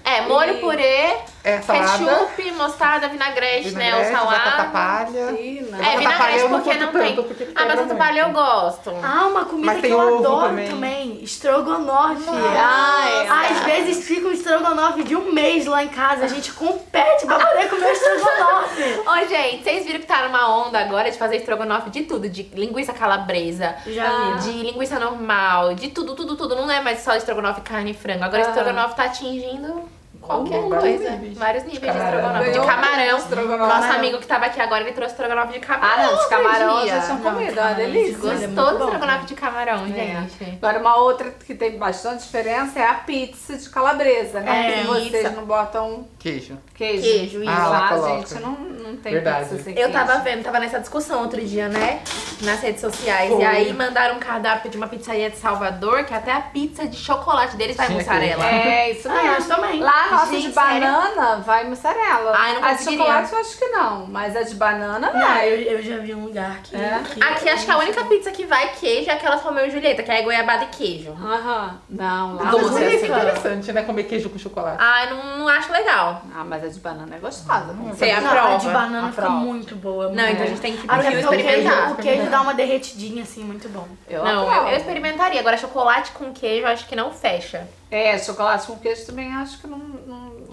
É, 0.06 0.22
molho, 0.28 0.54
E- 0.58 0.60
purê, 0.60 1.16
É 1.46 1.62
salada, 1.62 2.06
ketchup, 2.06 2.52
mostarda, 2.54 3.10
vinagrete, 3.10 3.72
né, 3.72 3.92
vinagrete, 3.92 4.14
batata 4.14 4.50
salada. 4.52 4.70
palha. 4.72 5.32
Ih, 5.42 5.68
não. 5.70 5.78
É, 5.80 5.98
Batata 5.98 6.18
palha 6.18 6.38
vinagrete 6.38 6.48
porque 6.50 6.74
não 6.76 6.92
tem. 6.94 7.16
tanto, 7.16 7.24
porque 7.28 7.48
Ah, 7.54 7.66
batata 7.66 8.14
eu 8.18 8.30
gosto. 8.32 8.94
Ah, 9.04 9.26
uma 9.28 9.46
comida 9.46 9.66
Mas 9.68 9.76
que 9.78 9.82
tem 9.82 9.92
eu 9.92 10.00
ovo 10.00 10.18
adoro 10.20 10.48
também. 10.48 10.70
também. 10.70 11.24
Estrogonofe. 11.24 12.24
Ah, 12.30 13.10
é. 13.10 13.28
Às 13.52 13.60
vezes 13.66 14.06
fica 14.06 14.28
um 14.28 14.32
estrogonofe 14.32 15.04
de 15.04 15.16
um 15.16 15.32
mês 15.34 15.66
lá 15.66 15.84
em 15.84 15.90
casa. 15.90 16.26
A 16.26 16.28
gente 16.28 16.52
compete 16.54 17.26
pra 17.26 17.40
poder 17.46 17.70
comer 17.70 17.88
o 17.88 17.92
estrogonofe. 17.92 18.84
Ô, 19.06 19.28
gente, 19.28 19.64
vocês 19.64 19.86
viram 19.86 20.00
que 20.00 20.06
tá 20.06 20.28
numa 20.28 20.48
onda 20.66 20.80
agora 20.80 21.12
de 21.12 21.18
fazer 21.18 21.38
estrogonofe 21.38 21.90
de 21.90 22.04
tudo, 22.04 22.30
de 22.30 22.44
linguiça 22.54 22.94
calabresa, 22.94 23.76
Já 23.86 24.38
vi. 24.40 24.52
de 24.52 24.64
linguiça 24.64 24.98
normal, 25.00 25.74
de 25.76 25.90
tudo, 25.90 26.16
tudo, 26.16 26.36
tudo. 26.38 26.56
Não 26.56 26.70
é 26.72 26.82
mais 26.82 27.00
só 27.00 27.16
estrogonofe 27.16 27.62
carne 27.62 27.92
e 27.92 27.94
frango. 27.94 28.24
Agora 28.24 28.46
Ah. 28.46 28.50
estrogonofe 28.50 28.96
tá 28.96 29.04
atingindo 29.06 29.84
qualquer 30.26 30.62
vários 30.62 30.80
coisa. 30.98 31.10
níveis. 31.12 31.38
Vários 31.38 31.64
níveis 31.66 31.82
de 31.82 32.00
Camarão. 32.00 32.20
estrogonofe. 32.20 32.52
De 32.52 32.66
camarão. 32.66 33.18
estrogonofe. 33.18 33.74
Nosso 33.82 33.94
amigo 33.94 34.18
que 34.20 34.28
tava 34.28 34.46
aqui 34.46 34.62
agora, 34.62 34.82
ele 34.84 34.92
trouxe 34.94 35.14
estrogonofe 35.14 35.54
de 35.54 35.60
camarão. 35.60 36.04
Ah, 36.04 36.12
não, 36.12 36.18
de 36.24 36.30
camarão 36.30 36.88
já 36.88 37.00
tinham 37.02 37.18
Não, 37.20 37.32
comido, 37.34 37.60
é 37.60 37.62
uma 37.64 37.74
delícia. 37.74 38.20
Olha, 38.24 38.34
é 38.34 38.48
estrogonofe 38.48 39.26
de 39.26 39.36
camarão, 39.36 39.86
É. 39.86 39.88
gente. 39.90 40.58
Agora, 40.62 40.80
uma 40.80 40.96
outra 40.98 41.32
que 41.46 41.54
tem 41.56 41.78
bastante 41.78 42.24
diferença 42.24 42.80
é 42.80 42.86
a 42.88 42.94
pizza 42.96 43.58
de 43.58 43.70
calabresa, 43.70 44.40
né? 44.40 44.80
É, 44.80 44.82
que 44.82 44.88
vocês 44.88 45.12
pizza. 45.12 45.30
não 45.32 45.46
botam 45.46 46.08
Queijo. 46.20 46.58
queijo. 46.74 47.02
Queijo, 47.04 47.42
isso. 47.44 47.52
Ah, 47.52 47.68
lá 47.68 47.80
lá, 47.80 47.90
coloca. 47.90 48.28
gente, 48.28 48.42
não, 48.42 48.52
não 48.52 48.96
tem 48.98 49.14
Verdade. 49.14 49.50
pizza 49.50 49.64
sem 49.64 49.74
Eu 49.74 49.90
queijo. 49.90 49.92
tava 49.92 50.20
vendo, 50.20 50.44
tava 50.44 50.60
nessa 50.60 50.80
discussão 50.80 51.22
outro 51.22 51.42
dia, 51.42 51.68
né? 51.68 52.02
Nas 52.42 52.60
redes 52.62 52.82
sociais. 52.82 53.30
Foi. 53.30 53.42
E 53.42 53.46
aí 53.46 53.74
mandaram 53.74 54.16
um 54.16 54.20
cardápio 54.20 54.70
de 54.72 54.78
uma 54.78 54.88
pizzaria 54.88 55.30
de 55.30 55.38
Salvador, 55.38 56.04
que 56.06 56.14
até 56.14 56.32
a 56.32 56.42
pizza 56.42 56.88
de 56.88 56.96
chocolate 56.98 57.56
deles 57.58 57.76
vai 57.76 57.90
mussarela. 57.90 58.46
É, 58.46 58.92
isso 58.92 59.08
Ah, 59.10 59.14
mesmo. 59.14 59.28
nós 59.32 59.48
também. 59.48 59.80
Lá 59.80 60.13
a 60.14 60.18
nossa 60.20 60.32
Gente, 60.34 60.48
de 60.48 60.54
banana 60.54 61.36
vai 61.38 61.64
mussarela. 61.66 62.34
Ai, 62.36 62.54
não 62.56 62.64
a 62.64 62.74
de 62.74 62.84
chocolate 62.84 63.34
eu 63.34 63.40
acho 63.40 63.58
que 63.58 63.66
não, 63.68 64.06
mas 64.08 64.36
a 64.36 64.42
de 64.44 64.56
banana 64.56 65.12
Não, 65.12 65.20
vai. 65.20 65.48
eu, 65.52 65.58
eu 65.62 65.82
já 65.84 65.98
vi 65.98 66.14
um 66.14 66.26
lugar 66.26 66.58
que. 66.64 66.76
É? 66.76 67.02
que- 67.14 67.24
Aqui 67.24 67.50
acho 67.50 67.66
que 67.66 67.72
a 67.72 67.78
única 67.78 68.04
pizza 68.06 68.32
que 68.32 68.46
vai 68.46 68.70
queijo 68.80 69.10
é 69.10 69.14
aquela 69.14 69.36
Romeu 69.36 69.66
e 69.66 69.72
Julieta, 69.72 70.04
que 70.04 70.12
é 70.12 70.22
goiabada 70.22 70.66
e 70.66 70.68
queijo. 70.68 71.12
Aham. 71.12 71.80
Não, 71.90 72.36
lá 72.36 72.42
Ah, 72.48 72.52
Doce, 72.52 72.66
Isso 72.66 72.78
é 72.80 72.88
assim. 72.96 73.06
interessante, 73.08 73.74
né? 73.74 73.82
Comer 73.84 74.04
queijo 74.04 74.30
com 74.30 74.38
chocolate. 74.38 74.78
Ai, 74.80 75.10
não, 75.10 75.40
não 75.40 75.48
acho 75.48 75.72
legal. 75.72 76.22
Ah, 76.36 76.44
mas 76.44 76.64
a 76.64 76.68
de 76.68 76.80
banana 76.80 77.16
é 77.16 77.20
gostosa. 77.20 77.74
Você 77.74 78.12
Não, 78.14 78.28
aprova. 78.30 78.54
a 78.54 78.58
de 78.58 78.68
banana 78.70 79.10
fica 79.10 79.22
Aprova. 79.24 79.40
muito 79.42 79.76
boa. 79.76 80.10
Não, 80.10 80.28
então 80.30 80.44
a 80.44 80.48
gente 80.48 80.62
tem 80.62 80.76
que 80.78 80.84
ir 80.84 80.88
pro 80.88 81.02
Rio 81.02 81.20
experimentar. 81.20 81.92
o 81.92 81.96
queijo 81.96 82.30
dá 82.30 82.42
uma 82.42 82.54
derretidinha 82.54 83.24
assim, 83.24 83.44
muito 83.44 83.68
bom. 83.70 83.88
Eu 84.10 84.24
Não, 84.24 84.54
eu, 84.54 84.68
eu 84.70 84.78
experimentaria. 84.78 85.40
Agora, 85.40 85.58
chocolate 85.58 86.12
com 86.12 86.32
queijo, 86.34 86.66
acho 86.68 86.88
que 86.88 86.96
não 86.96 87.12
fecha. 87.12 87.68
É, 87.92 88.18
chocolate 88.18 88.66
com 88.68 88.76
queijo 88.78 89.06
também 89.06 89.34
acho 89.36 89.60
que 89.60 89.68
não... 89.68 89.78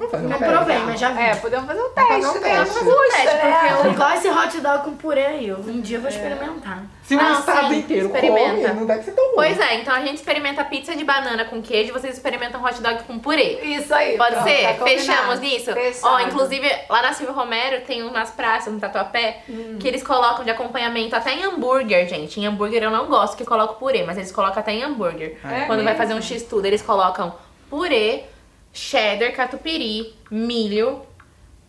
não... 0.01 0.09
Fazer 0.09 0.27
um 0.27 0.29
Não 0.31 0.39
teste. 0.39 0.55
provei, 0.55 0.79
mas 0.79 1.01
já 1.01 1.11
vi. 1.11 1.23
É, 1.23 1.35
podemos 1.37 1.67
fazer 1.67 1.81
um 1.81 1.91
fazer 1.91 2.07
teste, 2.09 2.27
um 2.39 2.41
né? 2.41 2.41
teste. 2.59 2.75
Não 2.85 2.85
custa, 2.93 3.17
Teste, 3.17 3.37
né? 3.47 3.69
porque 3.77 3.89
Igual 3.91 4.11
esse 4.13 4.29
hot 4.31 4.61
dog 4.61 4.85
com 4.85 4.97
purê 4.97 5.27
aí. 5.27 5.49
eu- 5.49 5.57
Um 5.59 5.81
dia 5.81 5.97
eu 5.99 6.01
vou 6.01 6.11
experimentar. 6.11 6.83
Se 7.05 7.17
o 7.17 7.19
Não, 7.19 7.33
estado 7.41 7.69
sim, 7.69 7.79
inteiro 7.81 8.07
experimenta. 8.07 8.69
come, 8.69 8.81
não 8.81 8.87
deve 8.87 9.03
ser 9.03 9.11
tão 9.13 9.25
bom. 9.31 9.35
Pois 9.35 9.59
é, 9.59 9.75
então 9.75 9.93
a 9.95 10.01
gente 10.01 10.15
experimenta 10.17 10.65
pizza 10.65 10.95
de 10.95 11.05
banana 11.05 11.45
com 11.45 11.61
queijo, 11.61 11.93
vocês 11.93 12.15
experimentam 12.15 12.63
hot 12.65 12.81
dog 12.81 13.03
com 13.03 13.19
purê. 13.19 13.59
Isso 13.63 13.93
aí. 13.93 14.17
Pode 14.17 14.35
pronto, 14.37 14.49
ser? 14.49 14.63
tá 14.63 14.75
combinado. 14.75 15.01
Fechamos 15.01 15.41
nisso? 15.41 15.73
Fechado. 15.73 16.15
Ó, 16.15 16.21
inclusive, 16.21 16.73
lá 16.89 17.03
na 17.03 17.13
Silvio 17.13 17.35
Romero 17.35 17.81
tem 17.85 18.03
umas 18.05 18.31
praças 18.31 18.73
no 18.73 18.79
Tatuapé 18.79 19.43
Hum. 19.49 19.77
que 19.81 19.89
eles 19.89 20.03
colocam 20.05 20.45
de 20.45 20.51
acompanhamento 20.51 21.17
até 21.17 21.33
em 21.35 21.45
hambúrguer, 21.45 22.09
gente. 22.09 22.39
Em 22.41 22.47
hambúrguer 22.47 22.83
eu 22.83 22.91
não 22.91 23.07
gosto 23.07 23.37
que 23.37 23.45
coloca 23.45 23.75
purê, 23.75 24.05
mas 24.05 24.17
eles 24.17 24.31
colocam 24.31 24.61
até 24.61 24.73
em 24.73 24.83
hambúrguer. 24.85 25.37
É 25.45 25.63
Quando 25.67 25.83
vai 25.83 25.93
mesmo? 25.95 25.99
fazer 25.99 26.15
um 26.15 26.23
x-tudo, 26.23 26.65
eles 26.65 26.81
colocam 26.83 27.35
purê, 27.69 28.25
cheddar, 28.73 29.33
catupiry, 29.35 30.15
milho, 30.31 31.03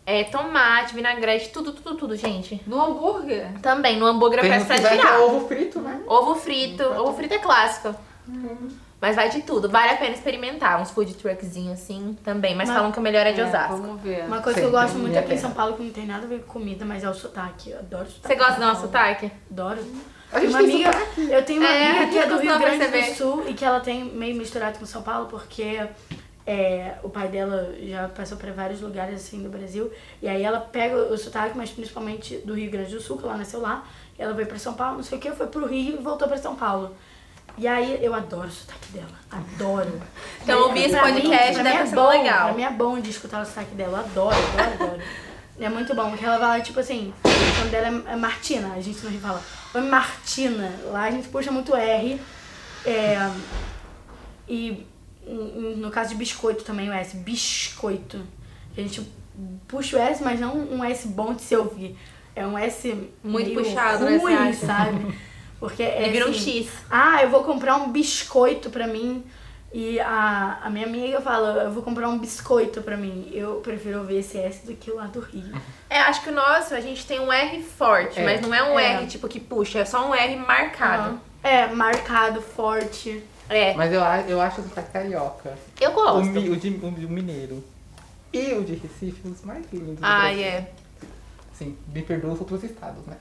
é, 0.06 0.24
tomate, 0.24 0.94
vinagrete, 0.94 1.50
tudo, 1.50 1.72
tudo, 1.72 1.96
tudo, 1.96 2.16
gente. 2.16 2.60
No 2.66 2.80
hambúrguer? 2.80 3.52
Também, 3.60 3.96
no 3.98 4.06
hambúrguer 4.06 4.38
eu 4.44 4.50
Tem 4.50 4.64
pra 4.64 4.76
que 4.76 4.98
ter 4.98 5.06
ovo 5.18 5.46
frito, 5.48 5.80
né? 5.80 6.00
Ovo 6.06 6.34
frito. 6.34 6.82
Ovo 6.84 7.12
frito 7.14 7.34
é 7.34 7.38
clássico. 7.38 7.94
Mas 9.00 9.16
vai 9.16 9.28
de 9.28 9.42
tudo. 9.42 9.68
Vale 9.68 9.90
a 9.90 9.96
pena 9.96 10.14
experimentar. 10.14 10.80
Uns 10.80 10.92
food 10.92 11.14
truckzinhos 11.14 11.72
assim 11.80 12.16
também. 12.22 12.54
Mas 12.54 12.68
Mas- 12.68 12.76
falam 12.76 12.92
que 12.92 12.98
o 13.00 13.02
melhor 13.02 13.26
é 13.26 13.32
de 13.32 13.40
É, 13.40 13.44
Osasco. 13.46 13.76
Vamos 13.78 14.00
ver. 14.00 14.24
Uma 14.26 14.40
coisa 14.40 14.60
Sim, 14.60 14.64
que 14.64 14.66
eu 14.68 14.80
gosto 14.80 14.96
muito 14.98 15.18
aqui 15.18 15.34
em. 15.34 15.38
São 15.38 15.50
Paulo, 15.50 15.74
que 15.76 15.82
não 15.82 15.90
tem 15.90 16.06
nada 16.06 16.24
a 16.24 16.28
ver 16.28 16.42
com 16.44 16.52
comida, 16.52 16.84
mas 16.84 17.02
é 17.02 17.10
o 17.10 17.14
sotaque. 17.14 17.70
Eu 17.70 17.80
adoro 17.80 18.06
sotaque. 18.08 18.28
Você 18.28 18.34
gosta 18.36 18.52
de 18.54 18.60
do 18.60 18.66
nosso 18.66 18.80
sotaque? 18.82 19.32
Adoro. 19.50 19.80
A 20.32 20.38
gente 20.40 20.50
uma 20.50 20.58
tem 20.60 20.70
amiga, 20.74 20.92
sotaque. 20.92 21.30
eu 21.32 21.44
tenho 21.44 21.60
uma 21.60 21.68
É, 21.70 21.86
amiga 21.90 22.06
que 22.12 22.18
é 22.18 22.26
do 22.26 22.38
Rio 22.38 22.58
Grande 22.60 22.78
perceber. 22.78 23.10
do 23.10 23.16
Sul 23.16 23.44
e 23.48 23.54
que 23.54 23.64
ela 23.64 23.80
tem 23.80 24.04
meio 24.04 24.36
misturado 24.36 24.78
com 24.78 24.86
São 24.86 25.02
Paulo 25.02 25.26
porque 25.26 25.80
é, 26.46 26.94
o 27.02 27.08
pai 27.08 27.28
dela 27.28 27.74
já 27.82 28.08
passou 28.08 28.36
para 28.36 28.52
vários 28.52 28.80
lugares 28.80 29.14
assim 29.14 29.42
do 29.42 29.48
Brasil 29.48 29.92
e 30.20 30.28
aí 30.28 30.42
ela 30.42 30.60
pega 30.60 30.96
o 30.96 31.16
sotaque, 31.16 31.56
mas 31.56 31.70
principalmente 31.70 32.38
do 32.38 32.54
Rio 32.54 32.70
Grande 32.70 32.94
do 32.94 33.00
Sul, 33.00 33.16
que 33.18 33.24
ela 33.24 33.36
nasceu 33.36 33.60
lá. 33.60 33.84
Ela 34.18 34.34
veio 34.34 34.46
para 34.48 34.58
São 34.58 34.74
Paulo, 34.74 34.96
não 34.96 35.02
sei 35.04 35.18
o 35.18 35.20
que, 35.20 35.30
foi 35.32 35.46
pro 35.46 35.66
Rio 35.66 35.94
e 35.98 36.02
voltou 36.02 36.28
para 36.28 36.36
São 36.38 36.54
Paulo. 36.54 36.94
E 37.58 37.66
aí 37.68 37.98
eu 38.02 38.14
adoro 38.14 38.48
o 38.48 38.50
sotaque 38.50 38.88
dela, 38.92 39.08
adoro. 39.30 40.00
Então, 40.42 40.58
E- 40.58 40.62
ouvir 40.62 40.84
esse 40.86 40.98
podcast 40.98 41.54
pra 41.54 41.62
deve 41.62 41.76
é 41.76 41.86
ser 41.86 41.94
bom, 41.94 42.08
legal. 42.08 42.44
Pra 42.46 42.54
mim 42.54 42.62
é 42.62 42.70
bom 42.70 42.98
de 43.00 43.10
escutar 43.10 43.42
o 43.42 43.44
sotaque 43.46 43.74
dela, 43.74 43.98
eu 43.98 44.04
adoro, 44.04 44.36
adoro, 44.58 44.84
adoro. 44.84 45.02
É 45.60 45.68
muito 45.68 45.94
bom, 45.94 46.08
porque 46.10 46.24
ela 46.24 46.38
fala, 46.38 46.60
tipo 46.60 46.80
assim, 46.80 47.12
o 47.24 47.58
nome 47.58 47.70
dela 47.70 48.02
é- 48.08 48.12
é 48.14 48.16
Martina, 48.16 48.72
a 48.74 48.80
gente 48.80 49.04
não 49.04 49.12
fala, 49.20 49.42
oi 49.74 49.80
Martina, 49.82 50.72
lá 50.86 51.02
a 51.04 51.10
gente 51.10 51.28
puxa 51.28 51.50
muito 51.52 51.74
R, 51.76 52.18
é, 52.86 53.30
e 54.48 54.86
no 55.26 55.90
caso 55.90 56.10
de 56.10 56.14
biscoito 56.16 56.64
também 56.64 56.88
o 56.88 56.92
S, 56.92 57.16
biscoito, 57.16 58.20
a 58.76 58.80
gente 58.80 59.06
puxa 59.68 59.96
o 59.96 60.00
S, 60.00 60.22
mas 60.22 60.40
não 60.40 60.56
um 60.56 60.84
S 60.84 61.06
bom 61.08 61.34
de 61.34 61.42
se 61.42 61.56
ouvir, 61.56 61.96
é 62.34 62.46
um 62.46 62.56
S 62.58 63.08
Muito 63.22 63.52
puxado, 63.54 64.04
né, 64.04 64.16
ruim, 64.16 64.34
acha? 64.34 64.66
sabe? 64.66 65.18
Porque 65.60 65.82
é 65.82 66.02
Ele 66.02 66.12
vira 66.12 66.26
um 66.26 66.30
assim, 66.30 66.64
X. 66.64 66.70
ah, 66.90 67.22
eu 67.22 67.30
vou 67.30 67.44
comprar 67.44 67.76
um 67.76 67.90
biscoito 67.92 68.68
pra 68.70 68.86
mim. 68.86 69.24
E 69.74 69.98
a, 70.00 70.58
a 70.64 70.68
minha 70.68 70.84
amiga 70.86 71.18
fala, 71.22 71.62
eu 71.62 71.70
vou 71.72 71.82
comprar 71.82 72.06
um 72.08 72.18
biscoito 72.18 72.82
pra 72.82 72.94
mim. 72.94 73.30
Eu 73.32 73.54
prefiro 73.62 74.00
ouvir 74.00 74.16
esse 74.18 74.36
S 74.36 74.66
do 74.66 74.74
que 74.74 74.90
o 74.90 74.96
lá 74.96 75.06
do 75.06 75.20
Rio. 75.20 75.50
É, 75.88 75.98
acho 76.00 76.22
que 76.22 76.28
o 76.28 76.32
nosso, 76.34 76.74
a 76.74 76.80
gente 76.80 77.06
tem 77.06 77.20
um 77.20 77.32
R 77.32 77.62
forte, 77.62 78.20
É. 78.20 78.24
mas 78.24 78.40
não 78.42 78.52
é 78.52 78.62
um 78.62 78.78
É. 78.78 78.96
R 78.96 79.06
tipo 79.06 79.26
que 79.28 79.40
puxa, 79.40 79.78
é 79.78 79.84
só 79.86 80.06
um 80.10 80.14
R 80.14 80.36
marcado. 80.36 81.18
É, 81.42 81.68
marcado, 81.68 82.42
forte. 82.42 83.22
É, 83.52 83.74
Mas 83.74 83.92
eu, 83.92 84.00
eu 84.28 84.40
acho 84.40 84.60
o 84.60 84.64
sotaque 84.64 84.90
carioca. 84.92 85.56
eu 85.80 85.90
O, 85.90 85.94
gosto. 85.94 86.24
mi- 86.30 86.48
o 86.48 86.56
de, 86.56 86.68
o 86.70 86.90
de 86.90 87.06
mineiro. 87.06 87.62
E 88.32 88.52
o 88.54 88.64
de 88.64 88.74
Recife, 88.76 89.28
os 89.28 89.42
mais 89.42 89.64
lindos. 89.72 89.96
do 89.96 90.04
Ai, 90.06 90.36
Brasil. 90.36 90.44
é. 90.44 90.68
Sim, 91.54 91.76
me 91.88 92.02
perdoa 92.02 92.32
os 92.32 92.40
outros 92.40 92.64
estados, 92.64 93.04
né? 93.06 93.16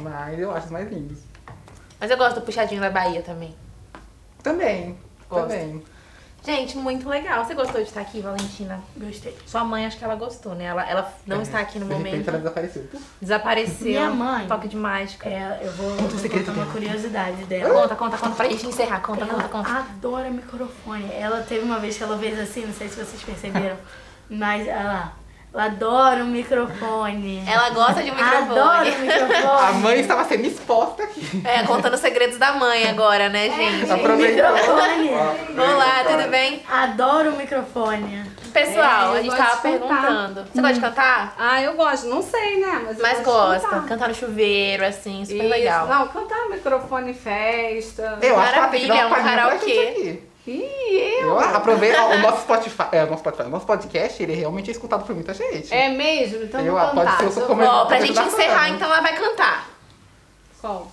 Mas 0.00 0.38
eu 0.38 0.50
acho 0.50 0.66
os 0.66 0.72
mais 0.72 0.90
lindos. 0.90 1.18
Mas 2.00 2.10
eu 2.10 2.16
gosto 2.16 2.36
do 2.36 2.46
puxadinho 2.46 2.80
da 2.80 2.88
Bahia 2.90 3.20
também. 3.22 3.54
Também. 4.42 4.96
Gosto. 5.28 5.48
Também. 5.48 5.82
Gente, 6.44 6.76
muito 6.76 7.08
legal. 7.08 7.42
Você 7.42 7.54
gostou 7.54 7.80
de 7.80 7.88
estar 7.88 8.02
aqui, 8.02 8.20
Valentina? 8.20 8.78
Gostei. 8.96 9.34
Sua 9.46 9.64
mãe, 9.64 9.86
acho 9.86 9.96
que 9.96 10.04
ela 10.04 10.14
gostou, 10.14 10.54
né? 10.54 10.64
Ela, 10.66 10.86
ela 10.88 11.14
não 11.26 11.40
está 11.40 11.58
aqui 11.60 11.78
no 11.78 11.86
De 11.86 11.94
repente 11.94 12.10
momento. 12.10 12.28
ela 12.28 12.38
desapareceu. 12.38 12.86
Desapareceu. 13.20 13.86
Minha 13.86 14.10
mãe. 14.10 14.46
Toque 14.46 14.68
de 14.68 14.76
mágica. 14.76 15.26
É, 15.26 15.60
eu 15.62 15.72
vou, 15.72 15.90
Conta 15.92 16.04
o 16.04 16.08
vou 16.08 16.18
segredo 16.18 16.44
contar 16.44 16.52
uma 16.58 16.66
dela. 16.66 16.72
curiosidade 16.72 17.44
dela. 17.46 17.80
Conta, 17.82 17.96
conta, 17.96 18.18
conta 18.18 18.34
pra 18.36 18.48
gente 18.48 18.66
encerrar. 18.66 19.00
Conta, 19.00 19.24
conta, 19.24 19.40
Ela 19.40 19.48
conta. 19.48 19.70
adora 19.70 20.28
microfone. 20.30 21.10
Ela 21.14 21.40
teve 21.42 21.64
uma 21.64 21.78
vez 21.78 21.96
que 21.96 22.02
ela 22.02 22.18
fez 22.18 22.38
assim, 22.38 22.66
não 22.66 22.74
sei 22.74 22.88
se 22.90 22.96
vocês 22.96 23.22
perceberam, 23.22 23.76
mas 24.28 24.68
ela, 24.68 25.14
ela 25.54 25.64
adora 25.66 26.24
o 26.24 26.26
microfone. 26.26 27.44
Ela 27.46 27.70
gosta 27.70 28.02
de 28.02 28.10
um 28.10 28.14
Adora 28.14 28.82
o 28.90 28.98
microfone. 28.98 29.32
A 29.32 29.36
microfone. 29.38 29.78
mãe 29.82 30.00
estava 30.00 30.24
sendo 30.24 30.44
exposta 30.46 31.04
aqui. 31.04 31.42
É, 31.44 31.62
contando 31.62 31.94
os 31.94 32.00
segredos 32.00 32.38
da 32.38 32.52
mãe 32.54 32.88
agora, 32.88 33.28
né, 33.28 33.48
gente? 33.50 33.90
Aproveitou. 33.90 34.52
Microfone. 34.52 35.10
Olá, 35.56 36.04
tudo 36.08 36.28
bem? 36.28 36.60
Adoro 36.68 37.30
o 37.30 37.36
microfone. 37.36 38.24
Pessoal, 38.52 39.14
É, 39.14 39.16
eu 39.16 39.18
a 39.18 39.22
gente 39.22 39.36
tava 39.36 39.56
perguntando. 39.58 40.44
Você 40.52 40.60
gosta 40.60 40.74
de 40.74 40.80
cantar? 40.80 41.34
Ah, 41.38 41.62
eu 41.62 41.74
gosto. 41.74 42.06
Não 42.06 42.22
sei, 42.22 42.60
né? 42.60 42.82
Mas, 42.86 42.98
eu 42.98 43.02
Mas 43.02 43.20
gosta. 43.24 43.68
cantar. 43.68 43.86
Cantar 43.88 44.08
no 44.08 44.14
chuveiro, 44.14 44.84
assim, 44.84 45.24
super 45.24 45.40
Isso. 45.40 45.48
legal. 45.50 45.86
Não, 45.86 46.08
cantar 46.08 46.38
no 46.44 46.50
microfone 46.50 47.14
festa. 47.14 48.18
Eu 48.22 48.38
acho 48.38 48.52
que 48.52 48.58
Maravilha, 48.58 48.94
uma 48.94 49.06
um 49.06 49.10
pra 49.10 49.22
karaokê. 49.22 50.22
Ih, 50.46 51.20
eu. 51.20 51.28
Eu 51.28 51.40
aproveito 51.40 51.96
o 51.98 52.18
nosso 52.18 52.42
Spotify, 52.44 52.84
é, 52.92 53.04
o 53.04 53.06
nosso 53.06 53.20
Spotify, 53.20 53.42
o 53.44 53.50
nosso 53.50 53.66
podcast, 53.66 54.22
ele 54.22 54.34
realmente 54.34 54.68
é 54.68 54.72
escutado 54.72 55.04
por 55.06 55.14
muita 55.14 55.32
gente. 55.32 55.72
É 55.72 55.88
mesmo? 55.88 56.44
Então 56.44 56.60
Eu, 56.60 56.72
vou 56.72 56.80
ah, 56.80 56.88
pode 56.88 57.10
cantar. 57.10 57.30
ser 57.30 57.40
o 57.40 57.46
comentário. 57.46 57.80
Ó, 57.80 57.84
pra 57.86 58.00
gente 58.00 58.18
encerrar, 58.20 58.54
falando. 58.58 58.74
então 58.76 58.88
ela 58.92 59.00
vai 59.00 59.16
cantar. 59.16 59.68
Qual? 60.60 60.92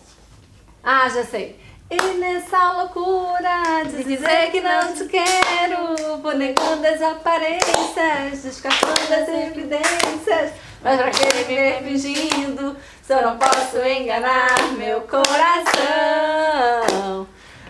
Ah, 0.84 1.10
já 1.10 1.24
sei. 1.26 1.60
E 1.90 1.98
nessa 2.20 2.72
loucura 2.72 3.84
de 3.84 4.04
dizer 4.06 4.50
que 4.52 4.62
não 4.62 4.94
te 4.94 5.04
quero, 5.10 6.18
vou 6.22 6.34
negando 6.34 6.88
as 6.88 7.02
aparências, 7.02 8.44
descartando 8.44 9.14
as 9.14 9.28
evidências. 9.28 10.54
Mas 10.82 11.00
pra 11.02 11.12
que 11.12 11.26
me 11.36 11.44
ver 11.44 11.84
fingindo, 11.84 12.78
se 13.04 13.14
eu 13.14 13.22
não 13.22 13.38
posso 13.38 13.78
enganar 13.86 14.72
meu 14.78 15.02
coração? 15.02 15.32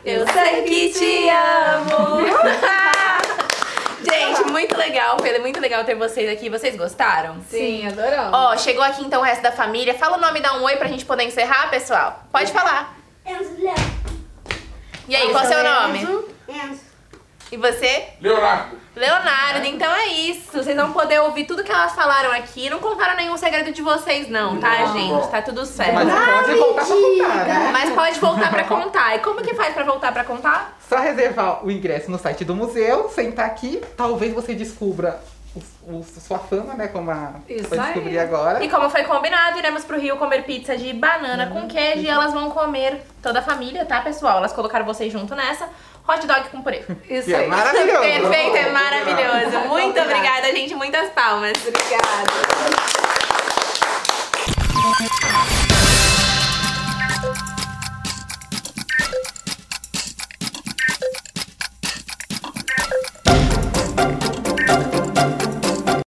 Eu 0.03 0.25
sei 0.27 0.63
que 0.63 0.89
te 0.93 1.29
amo. 1.29 2.22
Gente, 4.03 4.51
muito 4.51 4.75
legal, 4.75 5.17
Pedro. 5.17 5.41
Muito 5.41 5.60
legal 5.60 5.84
ter 5.84 5.96
vocês 5.96 6.29
aqui. 6.29 6.50
Vocês 6.50 6.75
gostaram? 6.75 7.39
Sim, 7.50 7.88
adoramos. 7.88 8.31
Ó, 8.34 8.58
chegou 8.58 8.84
aqui 8.84 9.03
então 9.03 9.22
o 9.22 9.24
resto 9.24 9.43
da 9.43 9.51
família. 9.51 9.93
Fala 9.93 10.17
o 10.17 10.22
nome 10.22 10.39
e 10.39 10.41
dá 10.41 10.55
um 10.55 10.63
oi 10.63 10.75
pra 10.77 10.88
gente 10.88 11.05
poder 11.05 11.24
encerrar, 11.24 11.70
pessoal. 11.70 12.24
Pode 12.31 12.51
falar. 12.51 12.98
E 15.08 15.15
aí, 15.15 15.29
qual 15.29 15.43
é 15.43 15.46
o 15.46 15.50
seu 15.50 15.63
nome? 15.63 16.25
E 17.51 17.58
você? 17.58 18.05
Leonardo. 18.22 18.77
Leonardo, 18.96 19.65
então 19.65 19.91
é 19.93 20.08
isso. 20.08 20.51
Vocês 20.53 20.75
vão 20.75 20.93
poder 20.93 21.20
ouvir 21.20 21.46
tudo 21.46 21.63
que 21.63 21.72
elas 21.72 21.93
falaram 21.93 22.31
aqui. 22.31 22.70
Não 22.70 22.79
contaram 22.79 23.15
nenhum 23.15 23.36
segredo 23.36 23.72
de 23.72 23.81
vocês, 23.81 24.29
não, 24.29 24.58
tá, 24.58 24.86
gente? 24.88 25.27
Tá 25.29 25.41
tudo 25.41 25.65
certo. 25.65 25.93
Mas 25.93 26.10
pode 26.10 26.60
voltar 26.60 26.86
pra 26.86 26.96
contar, 26.96 27.46
né? 27.46 27.70
Mas 27.72 27.89
pode 27.93 28.20
voltar 28.20 28.50
pra 28.50 28.63
contar. 28.63 29.15
E 29.15 29.20
como 29.20 29.41
que 29.41 29.53
faz 29.53 29.74
pra 29.74 29.84
voltar 29.84 30.12
pra 30.12 30.24
contar? 30.24 30.77
Só 30.88 30.98
reservar 30.98 31.65
o 31.65 31.72
ingresso 31.72 32.10
no 32.10 32.17
site 32.17 32.46
do 32.46 32.55
museu, 32.55 33.10
sentar 33.10 33.46
aqui, 33.46 33.81
talvez 33.96 34.34
você 34.34 34.53
descubra 34.53 35.22
o, 35.55 35.60
o- 36.00 36.03
sua 36.03 36.39
fama, 36.39 36.74
né? 36.75 36.88
Como 36.88 37.12
a 37.12 37.34
Isso 37.50 37.74
aí. 37.74 37.79
descobrir 37.79 38.20
agora. 38.20 38.63
E 38.63 38.70
como 38.70 38.89
foi 38.89 39.03
combinado, 39.03 39.58
iremos 39.58 39.84
pro 39.84 40.00
Rio 40.00 40.17
comer 40.17 40.43
pizza 40.43 40.77
de 40.77 40.93
banana 40.93 41.48
com 41.48 41.67
queijo 41.67 42.01
e 42.03 42.08
elas 42.08 42.34
vão 42.34 42.50
comer 42.51 43.01
toda 43.22 43.39
a 43.39 43.41
família, 43.41 43.86
tá, 43.86 44.00
pessoal? 44.01 44.38
Elas 44.38 44.53
colocaram 44.53 44.86
vocês 44.86 45.12
junto 45.12 45.36
nessa. 45.36 45.67
Hot 46.08 46.25
dog 46.25 46.50
com 46.50 46.62
purê. 46.62 46.84
Isso 47.10 47.25
Que 47.27 47.34
é 47.34 47.39
aí. 47.39 47.48
maravilhoso. 47.48 48.00
Perfeito, 48.01 48.55
é 48.58 48.70
maravilhoso. 48.72 49.67
Muito 49.67 50.00
obrigada, 50.00 50.48
gente. 50.51 50.74
Muitas 50.74 51.10
palmas. 51.12 51.53
Obrigada. 51.67 52.31